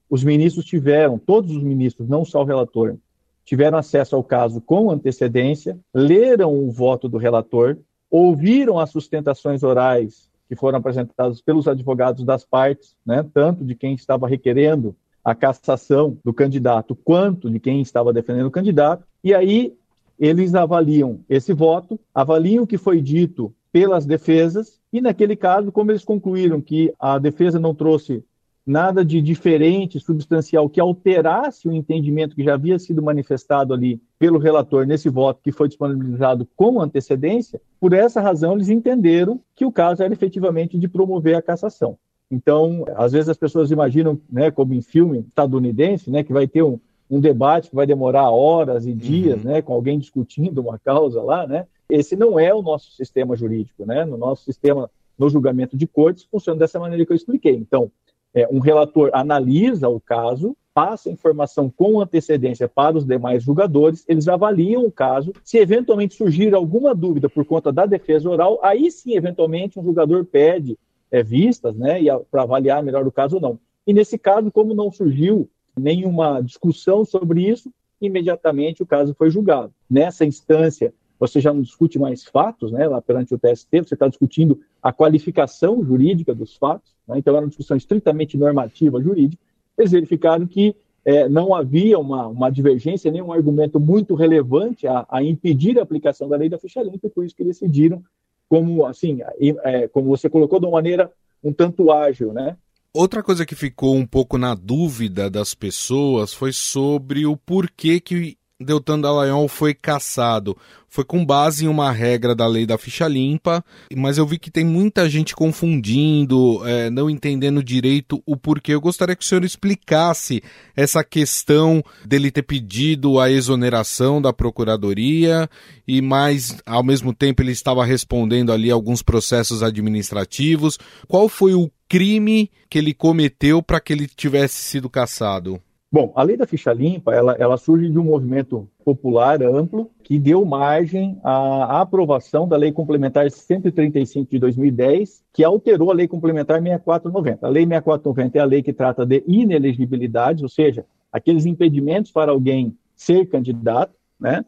os 0.09 0.23
ministros 0.23 0.63
tiveram, 0.63 1.19
todos 1.19 1.53
os 1.53 1.61
ministros, 1.61 2.07
não 2.07 2.23
só 2.23 2.41
o 2.41 2.45
relator, 2.45 2.95
tiveram 3.43 3.77
acesso 3.77 4.15
ao 4.15 4.23
caso 4.23 4.61
com 4.61 4.89
antecedência, 4.89 5.77
leram 5.93 6.57
o 6.57 6.71
voto 6.71 7.09
do 7.09 7.17
relator, 7.17 7.77
ouviram 8.09 8.79
as 8.79 8.89
sustentações 8.89 9.63
orais 9.63 10.29
que 10.47 10.55
foram 10.55 10.77
apresentadas 10.77 11.41
pelos 11.41 11.67
advogados 11.67 12.23
das 12.23 12.45
partes, 12.45 12.95
né, 13.05 13.25
tanto 13.33 13.65
de 13.65 13.75
quem 13.75 13.95
estava 13.95 14.29
requerendo 14.29 14.95
a 15.21 15.35
cassação 15.35 16.17
do 16.23 16.33
candidato 16.33 16.95
quanto 16.95 17.49
de 17.49 17.59
quem 17.59 17.81
estava 17.81 18.13
defendendo 18.13 18.45
o 18.45 18.51
candidato, 18.51 19.05
e 19.21 19.33
aí 19.33 19.75
eles 20.17 20.55
avaliam 20.55 21.19
esse 21.27 21.51
voto, 21.51 21.99
avaliam 22.15 22.63
o 22.63 22.67
que 22.67 22.77
foi 22.77 23.01
dito 23.01 23.53
pelas 23.71 24.05
defesas, 24.05 24.79
e 24.91 24.99
naquele 24.99 25.35
caso, 25.35 25.71
como 25.71 25.91
eles 25.91 26.03
concluíram 26.03 26.61
que 26.61 26.93
a 26.99 27.17
defesa 27.17 27.59
não 27.59 27.73
trouxe 27.73 28.23
nada 28.65 29.03
de 29.03 29.21
diferente, 29.21 29.99
substancial, 29.99 30.69
que 30.69 30.79
alterasse 30.79 31.67
o 31.67 31.73
entendimento 31.73 32.35
que 32.35 32.43
já 32.43 32.53
havia 32.53 32.77
sido 32.77 33.01
manifestado 33.01 33.73
ali 33.73 33.99
pelo 34.19 34.37
relator 34.37 34.85
nesse 34.85 35.09
voto 35.09 35.41
que 35.43 35.51
foi 35.51 35.67
disponibilizado 35.67 36.47
com 36.55 36.79
antecedência, 36.79 37.59
por 37.79 37.93
essa 37.93 38.21
razão 38.21 38.53
eles 38.53 38.69
entenderam 38.69 39.39
que 39.55 39.65
o 39.65 39.71
caso 39.71 40.03
era 40.03 40.13
efetivamente 40.13 40.77
de 40.77 40.87
promover 40.87 41.35
a 41.35 41.41
cassação. 41.41 41.97
Então, 42.29 42.85
às 42.95 43.11
vezes 43.11 43.29
as 43.29 43.37
pessoas 43.37 43.71
imaginam, 43.71 44.19
né, 44.31 44.51
como 44.51 44.73
em 44.73 44.81
filme 44.81 45.25
estadunidense, 45.27 46.09
né, 46.09 46.23
que 46.23 46.31
vai 46.31 46.47
ter 46.47 46.63
um, 46.63 46.79
um 47.11 47.19
debate 47.19 47.69
que 47.69 47.75
vai 47.75 47.85
demorar 47.85 48.31
horas 48.31 48.87
e 48.87 48.93
dias, 48.93 49.43
uhum. 49.43 49.51
né, 49.51 49.61
com 49.61 49.73
alguém 49.73 49.99
discutindo 49.99 50.61
uma 50.61 50.79
causa 50.79 51.21
lá, 51.21 51.45
né? 51.45 51.67
Esse 51.89 52.15
não 52.15 52.39
é 52.39 52.53
o 52.53 52.61
nosso 52.61 52.91
sistema 52.93 53.35
jurídico, 53.35 53.85
né? 53.85 54.05
No 54.05 54.17
nosso 54.17 54.45
sistema, 54.45 54.89
no 55.19 55.29
julgamento 55.29 55.75
de 55.75 55.85
cortes, 55.85 56.23
funciona 56.23 56.57
dessa 56.57 56.79
maneira 56.79 57.05
que 57.05 57.11
eu 57.11 57.15
expliquei. 57.15 57.53
Então, 57.53 57.91
é, 58.33 58.47
um 58.49 58.59
relator 58.59 59.09
analisa 59.11 59.89
o 59.89 59.99
caso, 59.99 60.55
passa 60.73 61.09
a 61.09 61.11
informação 61.11 61.69
com 61.69 61.99
antecedência 61.99 62.69
para 62.69 62.97
os 62.97 63.05
demais 63.05 63.43
julgadores, 63.43 64.05
eles 64.07 64.29
avaliam 64.29 64.85
o 64.85 64.91
caso. 64.91 65.33
Se 65.43 65.57
eventualmente 65.57 66.15
surgir 66.15 66.55
alguma 66.55 66.95
dúvida 66.95 67.29
por 67.29 67.43
conta 67.43 67.73
da 67.73 67.85
defesa 67.85 68.29
oral, 68.29 68.57
aí 68.63 68.89
sim, 68.89 69.17
eventualmente, 69.17 69.77
um 69.77 69.83
julgador 69.83 70.23
pede 70.23 70.79
é, 71.11 71.21
vistas 71.21 71.75
né, 71.75 71.99
para 72.31 72.43
avaliar 72.43 72.81
melhor 72.81 73.05
o 73.05 73.11
caso 73.11 73.35
ou 73.35 73.41
não. 73.41 73.59
E 73.85 73.93
nesse 73.93 74.17
caso, 74.17 74.49
como 74.49 74.73
não 74.73 74.89
surgiu 74.89 75.49
nenhuma 75.77 76.41
discussão 76.41 77.05
sobre 77.05 77.47
isso, 77.47 77.71
imediatamente 77.99 78.81
o 78.81 78.85
caso 78.85 79.13
foi 79.13 79.29
julgado. 79.29 79.73
Nessa 79.89 80.25
instância, 80.25 80.93
você 81.19 81.39
já 81.39 81.53
não 81.53 81.61
discute 81.61 81.99
mais 81.99 82.23
fatos, 82.23 82.71
né, 82.71 82.87
lá 82.87 83.01
perante 83.01 83.33
o 83.33 83.37
TST, 83.37 83.69
você 83.71 83.93
está 83.93 84.07
discutindo 84.07 84.59
a 84.81 84.91
qualificação 84.91 85.83
jurídica 85.83 86.33
dos 86.33 86.55
fatos, 86.55 86.95
né, 87.07 87.19
então 87.19 87.35
era 87.35 87.45
uma 87.45 87.49
discussão 87.49 87.77
estritamente 87.77 88.37
normativa 88.37 89.01
jurídica, 89.01 89.41
eles 89.77 89.91
verificaram 89.91 90.47
que 90.47 90.75
é, 91.03 91.27
não 91.27 91.53
havia 91.53 91.97
uma, 91.97 92.27
uma 92.27 92.49
divergência, 92.49 93.11
nenhum 93.11 93.31
argumento 93.31 93.79
muito 93.79 94.13
relevante 94.15 94.87
a, 94.87 95.05
a, 95.09 95.23
impedir 95.23 95.79
a 95.79 95.83
aplicação 95.83 96.27
da 96.27 96.37
lei 96.37 96.49
da 96.49 96.59
ficha 96.59 96.81
limpa, 96.81 97.07
e 97.07 97.09
por 97.09 97.25
isso 97.25 97.35
que 97.35 97.43
decidiram, 97.43 98.03
como 98.47 98.85
assim, 98.85 99.19
é, 99.63 99.87
como 99.87 100.09
você 100.09 100.29
colocou, 100.29 100.59
de 100.59 100.65
uma 100.65 100.73
maneira 100.73 101.11
um 101.43 101.51
tanto 101.51 101.91
ágil, 101.91 102.33
né? 102.33 102.55
Outra 102.93 103.23
coisa 103.23 103.45
que 103.45 103.55
ficou 103.55 103.95
um 103.95 104.05
pouco 104.05 104.37
na 104.37 104.53
dúvida 104.53 105.29
das 105.29 105.53
pessoas 105.53 106.33
foi 106.33 106.51
sobre 106.51 107.25
o 107.25 107.37
porquê 107.37 108.01
que 108.01 108.37
Deltan 108.59 108.99
Dallagnol 108.99 109.47
foi 109.47 109.73
cassado 109.73 110.57
foi 110.91 111.05
com 111.05 111.25
base 111.25 111.63
em 111.63 111.69
uma 111.69 111.89
regra 111.89 112.35
da 112.35 112.45
lei 112.45 112.65
da 112.65 112.77
ficha 112.77 113.07
limpa, 113.07 113.63
mas 113.95 114.17
eu 114.17 114.27
vi 114.27 114.37
que 114.37 114.51
tem 114.51 114.65
muita 114.65 115.09
gente 115.09 115.33
confundindo, 115.33 116.67
é, 116.67 116.89
não 116.89 117.09
entendendo 117.09 117.63
direito 117.63 118.21
o 118.25 118.35
porquê. 118.35 118.73
Eu 118.73 118.81
gostaria 118.81 119.15
que 119.15 119.23
o 119.23 119.27
senhor 119.27 119.45
explicasse 119.45 120.43
essa 120.75 121.01
questão 121.01 121.81
dele 122.05 122.29
ter 122.29 122.41
pedido 122.41 123.21
a 123.21 123.31
exoneração 123.31 124.21
da 124.21 124.33
procuradoria 124.33 125.49
e 125.87 126.01
mais, 126.01 126.57
ao 126.65 126.83
mesmo 126.83 127.13
tempo, 127.13 127.41
ele 127.41 127.53
estava 127.53 127.85
respondendo 127.85 128.51
ali 128.51 128.69
alguns 128.69 129.01
processos 129.01 129.63
administrativos. 129.63 130.77
Qual 131.07 131.29
foi 131.29 131.53
o 131.53 131.71
crime 131.91 132.49
que 132.69 132.77
ele 132.77 132.93
cometeu 132.93 133.61
para 133.61 133.81
que 133.81 133.91
ele 133.91 134.07
tivesse 134.07 134.61
sido 134.61 134.89
cassado? 134.89 135.61
Bom, 135.91 136.13
a 136.15 136.23
lei 136.23 136.37
da 136.37 136.47
ficha 136.47 136.71
limpa, 136.71 137.13
ela, 137.13 137.35
ela 137.37 137.57
surge 137.57 137.89
de 137.89 137.99
um 137.99 138.03
movimento 138.05 138.65
popular 138.85 139.43
amplo 139.43 139.91
que 140.01 140.17
deu 140.17 140.45
margem 140.45 141.19
à 141.21 141.81
aprovação 141.81 142.47
da 142.47 142.55
Lei 142.55 142.71
Complementar 142.71 143.29
135 143.29 144.31
de 144.31 144.39
2010, 144.39 145.21
que 145.33 145.43
alterou 145.43 145.91
a 145.91 145.93
Lei 145.93 146.07
Complementar 146.07 146.61
6490. 146.61 147.45
A 147.45 147.49
Lei 147.49 147.65
6490 147.65 148.37
é 148.37 148.41
a 148.41 148.45
lei 148.45 148.63
que 148.63 148.71
trata 148.71 149.05
de 149.05 149.21
inelegibilidades, 149.27 150.43
ou 150.43 150.49
seja, 150.49 150.85
aqueles 151.11 151.45
impedimentos 151.45 152.09
para 152.09 152.31
alguém 152.31 152.73
ser 152.95 153.25
candidato, 153.25 153.93
né? 154.17 154.45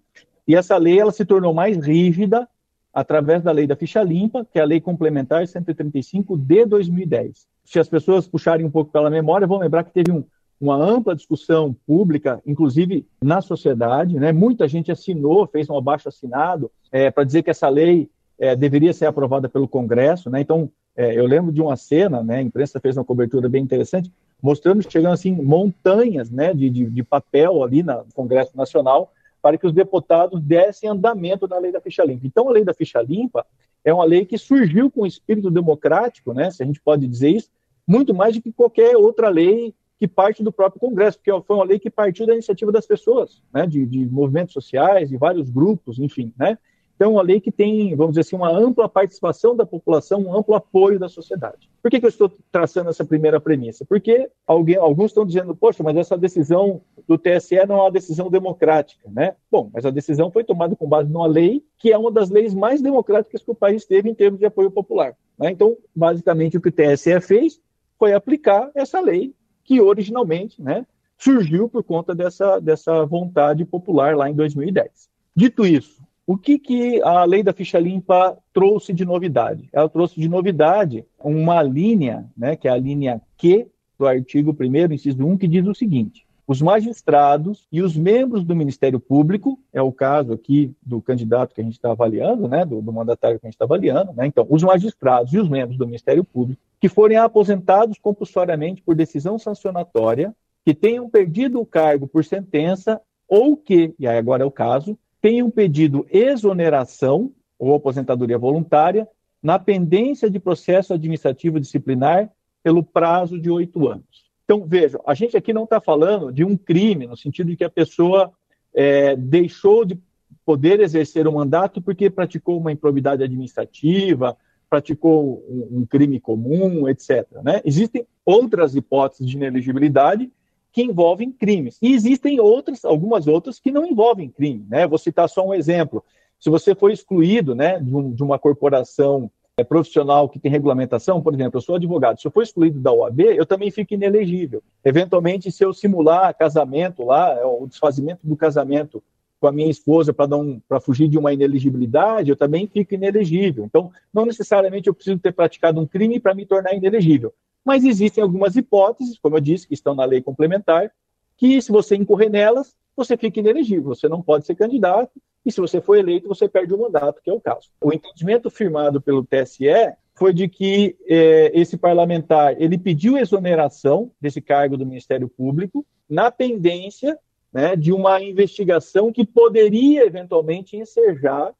E 0.47 0.55
essa 0.55 0.77
lei 0.77 0.97
ela 0.97 1.11
se 1.11 1.25
tornou 1.25 1.53
mais 1.53 1.75
rígida 1.85 2.47
através 2.93 3.41
da 3.41 3.51
Lei 3.51 3.65
da 3.65 3.75
Ficha 3.75 4.03
Limpa, 4.03 4.45
que 4.45 4.59
é 4.59 4.61
a 4.61 4.65
Lei 4.65 4.79
Complementar 4.79 5.47
135 5.47 6.37
de 6.37 6.65
2010. 6.65 7.47
Se 7.65 7.79
as 7.79 7.87
pessoas 7.87 8.27
puxarem 8.27 8.65
um 8.65 8.71
pouco 8.71 8.91
pela 8.91 9.09
memória, 9.09 9.47
vão 9.47 9.59
lembrar 9.59 9.83
que 9.83 9.91
teve 9.91 10.11
um 10.11 10.23
uma 10.63 10.77
ampla 10.77 11.13
discussão 11.13 11.75
pública, 11.85 12.41
inclusive 12.45 13.05
na 13.21 13.41
sociedade, 13.41 14.17
né? 14.17 14.31
Muita 14.31 14.65
gente 14.65 14.91
assinou, 14.91 15.45
fez 15.45 15.69
um 15.69 15.77
abaixo 15.77 16.07
assinado 16.07 16.71
é, 16.89 17.11
para 17.11 17.25
dizer 17.25 17.43
que 17.43 17.49
essa 17.49 17.67
lei 17.67 18.09
é, 18.39 18.55
deveria 18.55 18.93
ser 18.93 19.05
aprovada 19.05 19.49
pelo 19.49 19.67
Congresso, 19.67 20.29
né? 20.29 20.39
Então, 20.39 20.69
é, 20.95 21.19
eu 21.19 21.25
lembro 21.25 21.51
de 21.51 21.61
uma 21.61 21.75
cena, 21.75 22.23
né? 22.23 22.37
A 22.37 22.41
imprensa 22.41 22.79
fez 22.79 22.95
uma 22.95 23.03
cobertura 23.03 23.49
bem 23.49 23.61
interessante, 23.61 24.09
mostrando 24.41 24.89
chegando 24.89 25.13
assim 25.13 25.33
montanhas, 25.33 26.31
né? 26.31 26.53
De, 26.53 26.69
de, 26.69 26.85
de 26.85 27.03
papel 27.03 27.61
ali 27.61 27.83
no 27.83 28.05
Congresso 28.13 28.55
Nacional 28.55 29.11
para 29.43 29.57
que 29.57 29.67
os 29.67 29.73
deputados 29.73 30.41
dessem 30.41 30.89
andamento 30.89 31.49
na 31.49 31.57
lei 31.57 31.69
da 31.69 31.81
ficha 31.81 32.01
limpa. 32.01 32.25
Então, 32.25 32.47
a 32.47 32.51
lei 32.53 32.63
da 32.63 32.73
ficha 32.73 33.01
limpa 33.01 33.45
é 33.83 33.93
uma 33.93 34.05
lei 34.05 34.25
que 34.25 34.37
surgiu 34.37 34.89
com 34.89 35.05
espírito 35.05 35.51
democrático, 35.51 36.33
né? 36.33 36.49
Se 36.49 36.63
a 36.63 36.65
gente 36.65 36.79
pode 36.79 37.05
dizer 37.05 37.29
isso, 37.29 37.49
muito 37.85 38.13
mais 38.13 38.33
do 38.33 38.41
que 38.41 38.53
qualquer 38.53 38.95
outra 38.95 39.27
lei 39.27 39.75
que 39.99 40.07
parte 40.07 40.41
do 40.41 40.51
próprio 40.51 40.79
Congresso, 40.79 41.17
porque 41.19 41.45
foi 41.45 41.57
uma 41.57 41.65
lei 41.65 41.77
que 41.77 41.89
partiu 41.89 42.25
da 42.25 42.31
iniciativa 42.31 42.71
das 42.71 42.87
pessoas, 42.87 43.43
né, 43.53 43.67
de, 43.67 43.85
de 43.85 44.05
movimentos 44.05 44.53
sociais, 44.53 45.09
de 45.09 45.17
vários 45.17 45.49
grupos, 45.49 45.99
enfim, 45.99 46.33
né? 46.37 46.57
Então, 47.03 47.15
uma 47.15 47.21
lei 47.21 47.41
que 47.41 47.51
tem, 47.51 47.93
vamos 47.97 48.13
dizer 48.13 48.21
assim, 48.21 48.37
uma 48.37 48.49
ampla 48.49 48.87
participação 48.87 49.53
da 49.53 49.65
população, 49.65 50.21
um 50.21 50.37
amplo 50.37 50.55
apoio 50.55 50.97
da 50.97 51.09
sociedade. 51.09 51.69
Por 51.81 51.91
que, 51.91 51.99
que 51.99 52.05
eu 52.05 52.09
estou 52.09 52.31
traçando 52.49 52.89
essa 52.89 53.03
primeira 53.03 53.41
premissa? 53.41 53.83
Porque 53.83 54.29
alguém, 54.47 54.77
alguns 54.77 55.07
estão 55.11 55.25
dizendo, 55.25 55.53
poxa, 55.53 55.83
mas 55.83 55.97
essa 55.97 56.17
decisão 56.17 56.79
do 57.05 57.17
TSE 57.17 57.57
não 57.67 57.75
é 57.75 57.81
uma 57.81 57.91
decisão 57.91 58.29
democrática, 58.29 59.09
né? 59.11 59.35
Bom, 59.51 59.69
mas 59.73 59.85
a 59.85 59.89
decisão 59.89 60.31
foi 60.31 60.45
tomada 60.45 60.77
com 60.77 60.87
base 60.87 61.11
numa 61.11 61.27
lei 61.27 61.61
que 61.77 61.91
é 61.91 61.97
uma 61.97 62.09
das 62.09 62.29
leis 62.29 62.53
mais 62.53 62.81
democráticas 62.81 63.43
que 63.43 63.51
o 63.51 63.55
país 63.55 63.83
teve 63.83 64.09
em 64.09 64.15
termos 64.15 64.39
de 64.39 64.45
apoio 64.45 64.71
popular. 64.71 65.13
Né? 65.37 65.51
Então, 65.51 65.75
basicamente, 65.93 66.55
o 66.55 66.61
que 66.61 66.69
o 66.69 66.71
TSE 66.71 67.19
fez 67.19 67.59
foi 67.99 68.13
aplicar 68.13 68.71
essa 68.73 69.01
lei 69.01 69.35
que 69.65 69.81
originalmente 69.81 70.61
né, 70.61 70.85
surgiu 71.17 71.67
por 71.67 71.83
conta 71.83 72.15
dessa, 72.15 72.61
dessa 72.61 73.05
vontade 73.05 73.65
popular 73.65 74.15
lá 74.15 74.29
em 74.29 74.33
2010. 74.33 75.11
Dito 75.35 75.65
isso, 75.65 76.02
o 76.25 76.37
que, 76.37 76.57
que 76.57 77.01
a 77.03 77.23
lei 77.25 77.43
da 77.43 77.53
ficha 77.53 77.79
limpa 77.79 78.37
trouxe 78.53 78.93
de 78.93 79.05
novidade? 79.05 79.67
Ela 79.73 79.89
trouxe 79.89 80.19
de 80.19 80.29
novidade 80.29 81.05
uma 81.19 81.61
linha, 81.61 82.29
né, 82.35 82.55
que 82.55 82.67
é 82.67 82.71
a 82.71 82.77
linha 82.77 83.21
Q 83.37 83.67
do 83.99 84.07
artigo 84.07 84.55
1 84.57 84.93
inciso 84.93 85.25
1, 85.25 85.37
que 85.37 85.47
diz 85.47 85.65
o 85.67 85.75
seguinte: 85.75 86.25
os 86.47 86.61
magistrados 86.61 87.67
e 87.71 87.81
os 87.81 87.95
membros 87.97 88.43
do 88.43 88.55
Ministério 88.55 88.99
Público, 88.99 89.59
é 89.71 89.81
o 89.81 89.91
caso 89.91 90.33
aqui 90.33 90.73
do 90.81 91.01
candidato 91.01 91.53
que 91.53 91.61
a 91.61 91.63
gente 91.63 91.73
está 91.73 91.91
avaliando, 91.91 92.47
né, 92.47 92.65
do, 92.65 92.81
do, 92.81 92.93
mandatário 92.93 93.39
que 93.39 93.45
a 93.45 93.49
gente 93.49 93.55
está 93.55 93.65
avaliando, 93.65 94.13
né, 94.13 94.25
então, 94.25 94.45
os 94.49 94.63
magistrados 94.63 95.33
e 95.33 95.39
os 95.39 95.49
membros 95.49 95.77
do 95.77 95.85
Ministério 95.85 96.23
Público 96.23 96.61
que 96.83 96.89
forem 96.89 97.15
aposentados 97.15 97.97
compulsoriamente 97.97 98.81
por 98.81 98.93
decisão 98.93 99.39
sancionatória, 99.39 100.35
que 100.65 100.73
tenham 100.73 101.09
perdido 101.09 101.61
o 101.61 101.65
cargo 101.65 102.07
por 102.07 102.25
sentença 102.25 102.99
ou 103.25 103.55
que, 103.55 103.95
e 103.97 104.05
aí 104.05 104.17
agora 104.17 104.43
é 104.43 104.45
o 104.45 104.51
caso, 104.51 104.97
tenham 105.23 105.49
pedido 105.49 106.05
exoneração 106.11 107.31
ou 107.57 107.73
aposentadoria 107.73 108.37
voluntária 108.37 109.07
na 109.41 109.57
pendência 109.57 110.29
de 110.29 110.37
processo 110.37 110.93
administrativo 110.93 111.61
disciplinar 111.61 112.29
pelo 112.61 112.83
prazo 112.83 113.39
de 113.39 113.49
oito 113.49 113.87
anos. 113.87 114.25
Então, 114.43 114.65
vejam, 114.67 115.01
a 115.07 115.13
gente 115.13 115.37
aqui 115.37 115.53
não 115.53 115.63
está 115.63 115.79
falando 115.79 116.29
de 116.29 116.43
um 116.43 116.57
crime, 116.57 117.07
no 117.07 117.15
sentido 117.15 117.47
de 117.47 117.55
que 117.55 117.63
a 117.63 117.69
pessoa 117.69 118.33
é, 118.75 119.15
deixou 119.15 119.85
de 119.85 119.97
poder 120.45 120.81
exercer 120.81 121.25
o 121.25 121.31
mandato 121.31 121.81
porque 121.81 122.09
praticou 122.09 122.59
uma 122.59 122.73
improbidade 122.73 123.23
administrativa, 123.23 124.35
praticou 124.69 125.41
um, 125.47 125.79
um 125.79 125.85
crime 125.85 126.19
comum, 126.19 126.89
etc. 126.89 127.25
Né? 127.41 127.61
Existem 127.63 128.05
outras 128.25 128.75
hipóteses 128.75 129.25
de 129.25 129.37
ineligibilidade 129.37 130.29
que 130.73 130.81
envolvem 130.81 131.31
crimes. 131.31 131.77
E 131.81 131.93
existem 131.93 132.39
outras, 132.39 132.83
algumas 132.83 133.27
outras 133.27 133.59
que 133.59 133.71
não 133.71 133.85
envolvem 133.85 134.27
crime. 134.27 134.65
Né? 134.67 134.87
Vou 134.87 134.97
citar 134.97 135.29
só 135.29 135.45
um 135.45 135.53
exemplo. 135.53 136.03
Se 136.39 136.49
você 136.49 136.73
foi 136.73 136.91
excluído 136.91 137.53
né, 137.53 137.79
de, 137.79 137.95
um, 137.95 138.11
de 138.11 138.23
uma 138.23 138.39
corporação 138.39 139.29
é, 139.55 139.63
profissional 139.63 140.27
que 140.27 140.39
tem 140.39 140.51
regulamentação, 140.51 141.21
por 141.21 141.33
exemplo, 141.33 141.57
eu 141.57 141.61
sou 141.61 141.75
advogado, 141.75 142.19
se 142.19 142.27
eu 142.27 142.31
for 142.31 142.41
excluído 142.41 142.79
da 142.79 142.91
OAB, 142.91 143.19
eu 143.21 143.45
também 143.45 143.69
fico 143.69 143.93
inelegível. 143.93 144.63
Eventualmente, 144.83 145.51
se 145.51 145.63
eu 145.63 145.71
simular 145.73 146.35
casamento 146.35 147.05
lá, 147.05 147.33
é, 147.33 147.45
o 147.45 147.67
desfazimento 147.67 148.21
do 148.23 148.35
casamento 148.35 149.01
com 149.39 149.47
a 149.47 149.51
minha 149.51 149.69
esposa 149.69 150.11
para 150.13 150.79
fugir 150.79 151.07
de 151.07 151.17
uma 151.17 151.33
inelegibilidade, 151.33 152.29
eu 152.29 152.35
também 152.35 152.65
fico 152.65 152.95
inelegível. 152.95 153.65
Então, 153.65 153.91
não 154.11 154.25
necessariamente 154.25 154.87
eu 154.87 154.93
preciso 154.93 155.19
ter 155.19 155.33
praticado 155.33 155.79
um 155.79 155.85
crime 155.85 156.19
para 156.19 156.33
me 156.33 156.45
tornar 156.45 156.73
inelegível. 156.73 157.31
Mas 157.63 157.83
existem 157.83 158.23
algumas 158.23 158.55
hipóteses, 158.55 159.17
como 159.19 159.37
eu 159.37 159.41
disse, 159.41 159.67
que 159.67 159.73
estão 159.73 159.95
na 159.95 160.05
lei 160.05 160.21
complementar, 160.21 160.91
que 161.37 161.61
se 161.61 161.71
você 161.71 161.95
incorrer 161.95 162.29
nelas, 162.29 162.75
você 162.95 163.17
fica 163.17 163.39
inelegível, 163.39 163.95
você 163.95 164.07
não 164.07 164.21
pode 164.21 164.45
ser 164.45 164.55
candidato, 164.55 165.11
e 165.45 165.51
se 165.51 165.59
você 165.59 165.81
for 165.81 165.97
eleito, 165.97 166.27
você 166.27 166.47
perde 166.47 166.73
o 166.73 166.79
mandato, 166.79 167.21
que 167.21 167.29
é 167.29 167.33
o 167.33 167.39
caso. 167.39 167.69
O 167.81 167.91
entendimento 167.91 168.49
firmado 168.49 169.01
pelo 169.01 169.25
TSE 169.25 169.93
foi 170.15 170.33
de 170.33 170.47
que 170.47 170.95
eh, 171.07 171.51
esse 171.53 171.75
parlamentar 171.75 172.55
ele 172.61 172.77
pediu 172.77 173.17
exoneração 173.17 174.11
desse 174.21 174.41
cargo 174.41 174.77
do 174.77 174.85
Ministério 174.85 175.27
Público 175.27 175.85
na 176.07 176.31
pendência 176.31 177.17
né, 177.51 177.75
de 177.75 177.91
uma 177.91 178.21
investigação 178.21 179.11
que 179.11 179.25
poderia 179.25 180.05
eventualmente 180.05 180.77
ensejar 180.77 181.53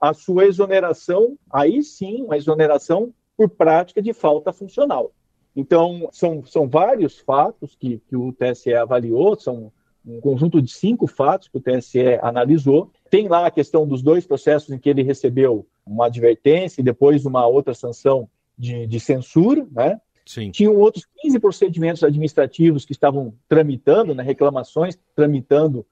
a 0.00 0.12
sua 0.12 0.46
exoneração, 0.46 1.36
aí 1.50 1.82
sim, 1.82 2.22
uma 2.22 2.36
exoneração 2.36 3.12
por 3.36 3.48
prática 3.48 4.02
de 4.02 4.12
falta 4.12 4.52
funcional. 4.52 5.12
Então, 5.56 6.08
são, 6.12 6.44
são 6.44 6.68
vários 6.68 7.18
fatos 7.18 7.76
que, 7.78 8.00
que 8.08 8.16
o 8.16 8.32
TSE 8.32 8.74
avaliou, 8.74 9.38
são 9.38 9.72
um 10.06 10.20
conjunto 10.20 10.60
de 10.60 10.70
cinco 10.70 11.06
fatos 11.06 11.48
que 11.48 11.56
o 11.56 11.60
TSE 11.60 12.18
analisou. 12.20 12.90
Tem 13.08 13.28
lá 13.28 13.46
a 13.46 13.50
questão 13.50 13.86
dos 13.86 14.02
dois 14.02 14.26
processos 14.26 14.70
em 14.70 14.78
que 14.78 14.88
ele 14.88 15.02
recebeu 15.02 15.66
uma 15.86 16.06
advertência 16.06 16.80
e 16.80 16.84
depois 16.84 17.24
uma 17.24 17.46
outra 17.46 17.74
sanção 17.74 18.28
de, 18.58 18.86
de 18.86 19.00
censura, 19.00 19.66
né? 19.70 20.00
Sim. 20.26 20.50
Tinham 20.50 20.76
outros 20.76 21.06
15 21.18 21.38
procedimentos 21.38 22.02
administrativos 22.02 22.84
que 22.84 22.92
estavam 22.92 23.34
tramitando, 23.48 24.14
né, 24.14 24.22
reclamações 24.22 24.98
tramitando 25.14 25.86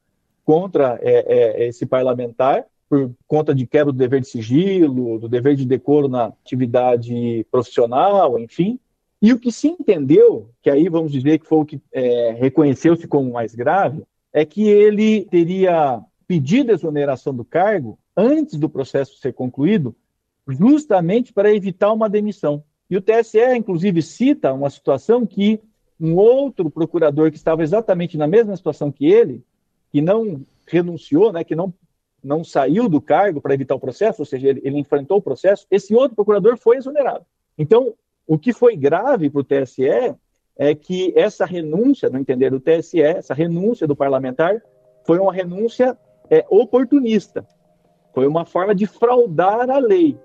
contra 0.44 0.98
é, 1.03 1.64
é, 1.64 1.68
esse 1.68 1.85
parlamentar, 1.85 2.64
por 2.88 3.11
conta 3.27 3.55
de 3.55 3.66
quebra 3.66 3.92
do 3.92 3.98
dever 3.98 4.20
de 4.20 4.29
sigilo, 4.29 5.18
do 5.18 5.29
dever 5.29 5.55
de 5.55 5.66
decoro 5.66 6.09
na 6.09 6.27
atividade 6.27 7.46
profissional, 7.51 8.38
enfim. 8.38 8.79
E 9.23 9.33
o 9.33 9.39
que 9.39 9.53
se 9.53 9.69
entendeu, 9.69 10.51
que 10.61 10.69
aí 10.69 10.89
vamos 10.89 11.13
dizer 11.13 11.39
que 11.39 11.47
foi 11.47 11.59
o 11.59 11.65
que 11.65 11.81
é, 11.93 12.33
reconheceu-se 12.33 13.07
como 13.07 13.33
mais 13.33 13.55
grave, 13.55 14.03
é 14.33 14.45
que 14.45 14.69
ele 14.69 15.27
teria 15.27 16.03
pedido 16.27 16.73
a 16.73 16.75
exoneração 16.75 17.33
do 17.33 17.45
cargo 17.45 17.97
antes 18.17 18.59
do 18.59 18.69
processo 18.69 19.17
ser 19.19 19.33
concluído, 19.33 19.95
justamente 20.49 21.33
para 21.33 21.55
evitar 21.55 21.93
uma 21.93 22.11
demissão. 22.11 22.65
E 22.91 22.97
o 22.97 23.01
TSE, 23.01 23.55
inclusive, 23.57 24.03
cita 24.03 24.53
uma 24.53 24.69
situação 24.69 25.25
que 25.25 25.61
um 26.01 26.17
outro 26.17 26.69
procurador 26.69 27.31
que 27.31 27.37
estava 27.37 27.63
exatamente 27.63 28.19
na 28.19 28.27
mesma 28.27 28.57
situação 28.57 28.91
que 28.91 29.07
ele, 29.07 29.45
que 29.93 30.01
não 30.01 30.45
renunciou, 30.67 31.33
né, 31.33 31.45
que 31.45 31.55
não, 31.55 31.73
não 32.25 32.43
saiu 32.43 32.89
do 32.89 33.01
cargo 33.01 33.41
para 33.41 33.55
evitar 33.55 33.77
o 33.77 33.81
processo, 33.81 34.23
ou 34.23 34.27
seja, 34.27 34.49
ele, 34.49 34.61
ele 34.65 34.79
enfrentou 34.79 35.19
o 35.19 35.23
processo, 35.23 35.65
esse 35.71 35.95
outro 35.95 36.17
procurador 36.17 36.57
foi 36.57 36.77
exonerado. 36.77 37.25
Então, 37.57 37.95
o 38.33 38.38
que 38.38 38.51
foi 38.51 38.75
grave 38.75 39.29
para 39.29 39.42
o 39.42 39.45
TSE 39.45 40.16
é 40.57 40.75
que 40.75 41.12
essa 41.14 41.45
renúncia, 41.45 42.09
no 42.09 42.18
entender 42.18 42.49
do 42.49 42.59
TSE, 42.59 43.03
essa 43.03 43.35
renúncia 43.35 43.87
do 43.87 43.95
parlamentar, 43.95 44.62
foi 45.07 45.18
uma 45.18 45.31
renúncia 45.31 45.99
é, 46.31 46.42
oportunista, 46.49 47.47
foi 48.14 48.27
uma 48.27 48.47
forma 48.47 48.75
de 48.75 48.87
fraudar 48.87 49.68
a 49.68 49.77
lei. 49.77 50.18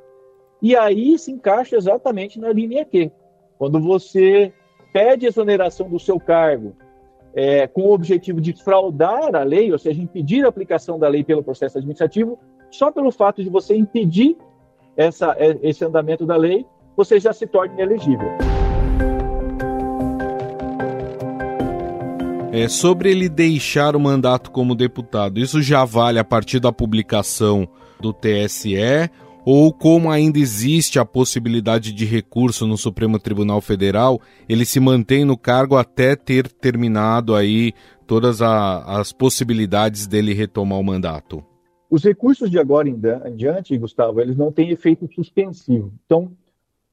E 0.62 0.74
aí 0.74 1.20
se 1.20 1.34
encaixa 1.34 1.76
exatamente 1.76 2.40
na 2.40 2.50
linha 2.50 2.86
Q. 2.86 3.12
Quando 3.58 3.78
você 3.78 4.54
pede 4.94 5.26
exoneração 5.26 5.90
do 5.90 6.00
seu 6.00 6.18
cargo 6.18 6.78
é, 7.36 7.68
com 7.68 7.82
o 7.82 7.94
objetivo 7.94 8.40
de 8.40 8.54
fraudar 8.54 9.36
a 9.36 9.44
lei, 9.44 9.70
ou 9.70 9.78
seja, 9.78 10.02
impedir 10.02 10.46
a 10.46 10.48
aplicação 10.48 10.98
da 10.98 11.10
lei 11.10 11.26
pelo 11.26 11.44
processo 11.44 11.78
administrativo, 11.78 12.40
só 12.72 12.90
pelo 12.90 13.12
fato 13.12 13.44
de 13.44 13.50
você 13.50 13.76
impedir 13.76 14.38
essa, 14.96 15.36
é, 15.38 15.60
esse 15.62 15.84
andamento 15.84 16.26
da 16.26 16.38
lei, 16.38 16.66
você 16.98 17.20
já 17.20 17.32
se 17.32 17.46
torna 17.46 17.76
inelegível. 17.76 18.28
É, 22.52 22.68
sobre 22.68 23.12
ele 23.12 23.30
deixar 23.30 23.96
o 23.96 24.00
mandato 24.00 24.50
como 24.50 24.74
deputado, 24.74 25.40
isso 25.40 25.62
já 25.62 25.86
vale 25.86 26.18
a 26.18 26.24
partir 26.24 26.60
da 26.60 26.72
publicação 26.72 27.68
do 28.02 28.12
TSE 28.12 29.12
ou 29.46 29.72
como 29.72 30.10
ainda 30.10 30.40
existe 30.40 30.98
a 30.98 31.06
possibilidade 31.06 31.94
de 31.94 32.04
recurso 32.04 32.66
no 32.66 32.78
Supremo 32.78 33.20
Tribunal 33.20 33.62
Federal, 33.62 34.20
ele 34.50 34.66
se 34.66 34.80
mantém 34.80 35.24
no 35.24 35.38
cargo 35.38 35.78
até 35.78 36.16
ter 36.16 36.52
terminado 36.52 37.36
aí 37.36 37.74
todas 38.06 38.42
a, 38.42 39.00
as 39.00 39.14
possibilidades 39.14 40.08
dele 40.08 40.34
retomar 40.34 40.80
o 40.80 40.84
mandato? 40.84 41.46
Os 41.90 42.04
recursos 42.04 42.50
de 42.50 42.60
agora 42.60 42.90
em 42.90 43.00
diante, 43.36 43.78
Gustavo, 43.78 44.20
eles 44.20 44.36
não 44.36 44.52
têm 44.52 44.72
efeito 44.72 45.08
suspensivo. 45.14 45.94
Então, 46.06 46.32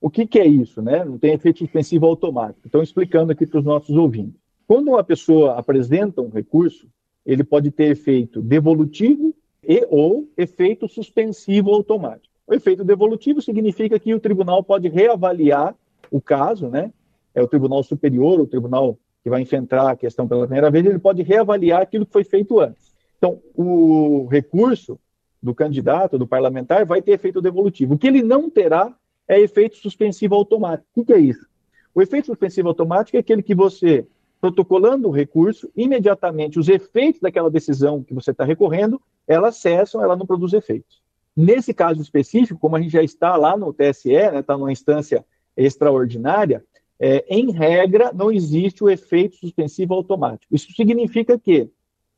o 0.05 0.11
que, 0.11 0.27
que 0.27 0.39
é 0.39 0.47
isso? 0.47 0.83
Né? 0.83 1.03
Não 1.03 1.17
tem 1.17 1.33
efeito 1.33 1.61
suspensivo 1.61 2.05
automático. 2.05 2.61
Então, 2.67 2.83
explicando 2.83 3.33
aqui 3.33 3.47
para 3.47 3.61
os 3.61 3.65
nossos 3.65 3.97
ouvintes. 3.97 4.39
Quando 4.67 4.89
uma 4.89 5.03
pessoa 5.03 5.55
apresenta 5.55 6.21
um 6.21 6.29
recurso, 6.29 6.87
ele 7.25 7.43
pode 7.43 7.71
ter 7.71 7.85
efeito 7.85 8.43
devolutivo 8.43 9.35
e 9.67 9.83
ou 9.89 10.29
efeito 10.37 10.87
suspensivo 10.91 11.71
automático. 11.71 12.29
O 12.47 12.53
efeito 12.53 12.85
devolutivo 12.85 13.41
significa 13.41 13.99
que 13.99 14.13
o 14.13 14.21
tribunal 14.21 14.63
pode 14.63 14.89
reavaliar 14.89 15.75
o 16.11 16.21
caso, 16.21 16.69
né? 16.69 16.93
É 17.35 17.43
o 17.43 17.49
tribunal 17.49 17.83
superior, 17.83 18.39
o 18.39 18.47
tribunal 18.47 18.99
que 19.23 19.31
vai 19.31 19.41
enfrentar 19.41 19.91
a 19.91 19.97
questão 19.97 20.29
pela 20.29 20.43
primeira 20.43 20.71
vez, 20.71 20.85
ele 20.85 20.99
pode 20.99 21.23
reavaliar 21.23 21.81
aquilo 21.81 22.05
que 22.05 22.13
foi 22.13 22.25
feito 22.25 22.61
antes. 22.61 22.93
Então, 23.17 23.41
o 23.55 24.27
recurso 24.27 25.01
do 25.43 25.55
candidato, 25.55 26.19
do 26.19 26.27
parlamentar, 26.27 26.85
vai 26.85 27.01
ter 27.01 27.13
efeito 27.13 27.41
devolutivo. 27.41 27.95
O 27.95 27.99
que 27.99 28.07
ele 28.07 28.23
não 28.23 28.51
terá 28.51 28.95
é 29.29 29.41
efeito 29.41 29.77
suspensivo 29.77 30.35
automático. 30.35 30.89
O 30.95 31.05
que 31.05 31.13
é 31.13 31.19
isso? 31.19 31.47
O 31.95 32.03
efeito 32.03 32.27
suspensivo 32.27 32.69
automático 32.69 33.17
é 33.17 33.21
aquele 33.21 33.43
que 33.43 33.55
você, 33.55 34.07
protocolando 34.41 35.09
o 35.09 35.13
recurso, 35.13 35.71
imediatamente 35.77 36.59
os 36.59 36.69
efeitos 36.69 37.21
daquela 37.21 37.51
decisão 37.51 38.03
que 38.03 38.13
você 38.13 38.33
está 38.33 38.45
recorrendo, 38.45 39.01
elas 39.27 39.57
cessam, 39.57 40.03
ela 40.03 40.17
não 40.17 40.27
produz 40.27 40.53
efeitos. 40.53 41.03
Nesse 41.37 41.73
caso 41.73 42.01
específico, 42.01 42.61
como 42.61 42.77
a 42.77 42.81
gente 42.81 42.93
já 42.93 43.03
está 43.03 43.37
lá 43.37 43.57
no 43.57 43.73
TSE, 43.73 44.13
está 44.13 44.33
né, 44.33 44.43
tá 44.43 44.57
numa 44.57 44.73
instância 44.73 45.25
extraordinária, 45.57 46.65
é, 46.99 47.25
em 47.29 47.51
regra, 47.51 48.13
não 48.13 48.31
existe 48.31 48.85
o 48.85 48.91
efeito 48.91 49.37
suspensivo 49.37 49.95
automático. 49.95 50.55
Isso 50.55 50.73
significa 50.73 51.39
que 51.39 51.69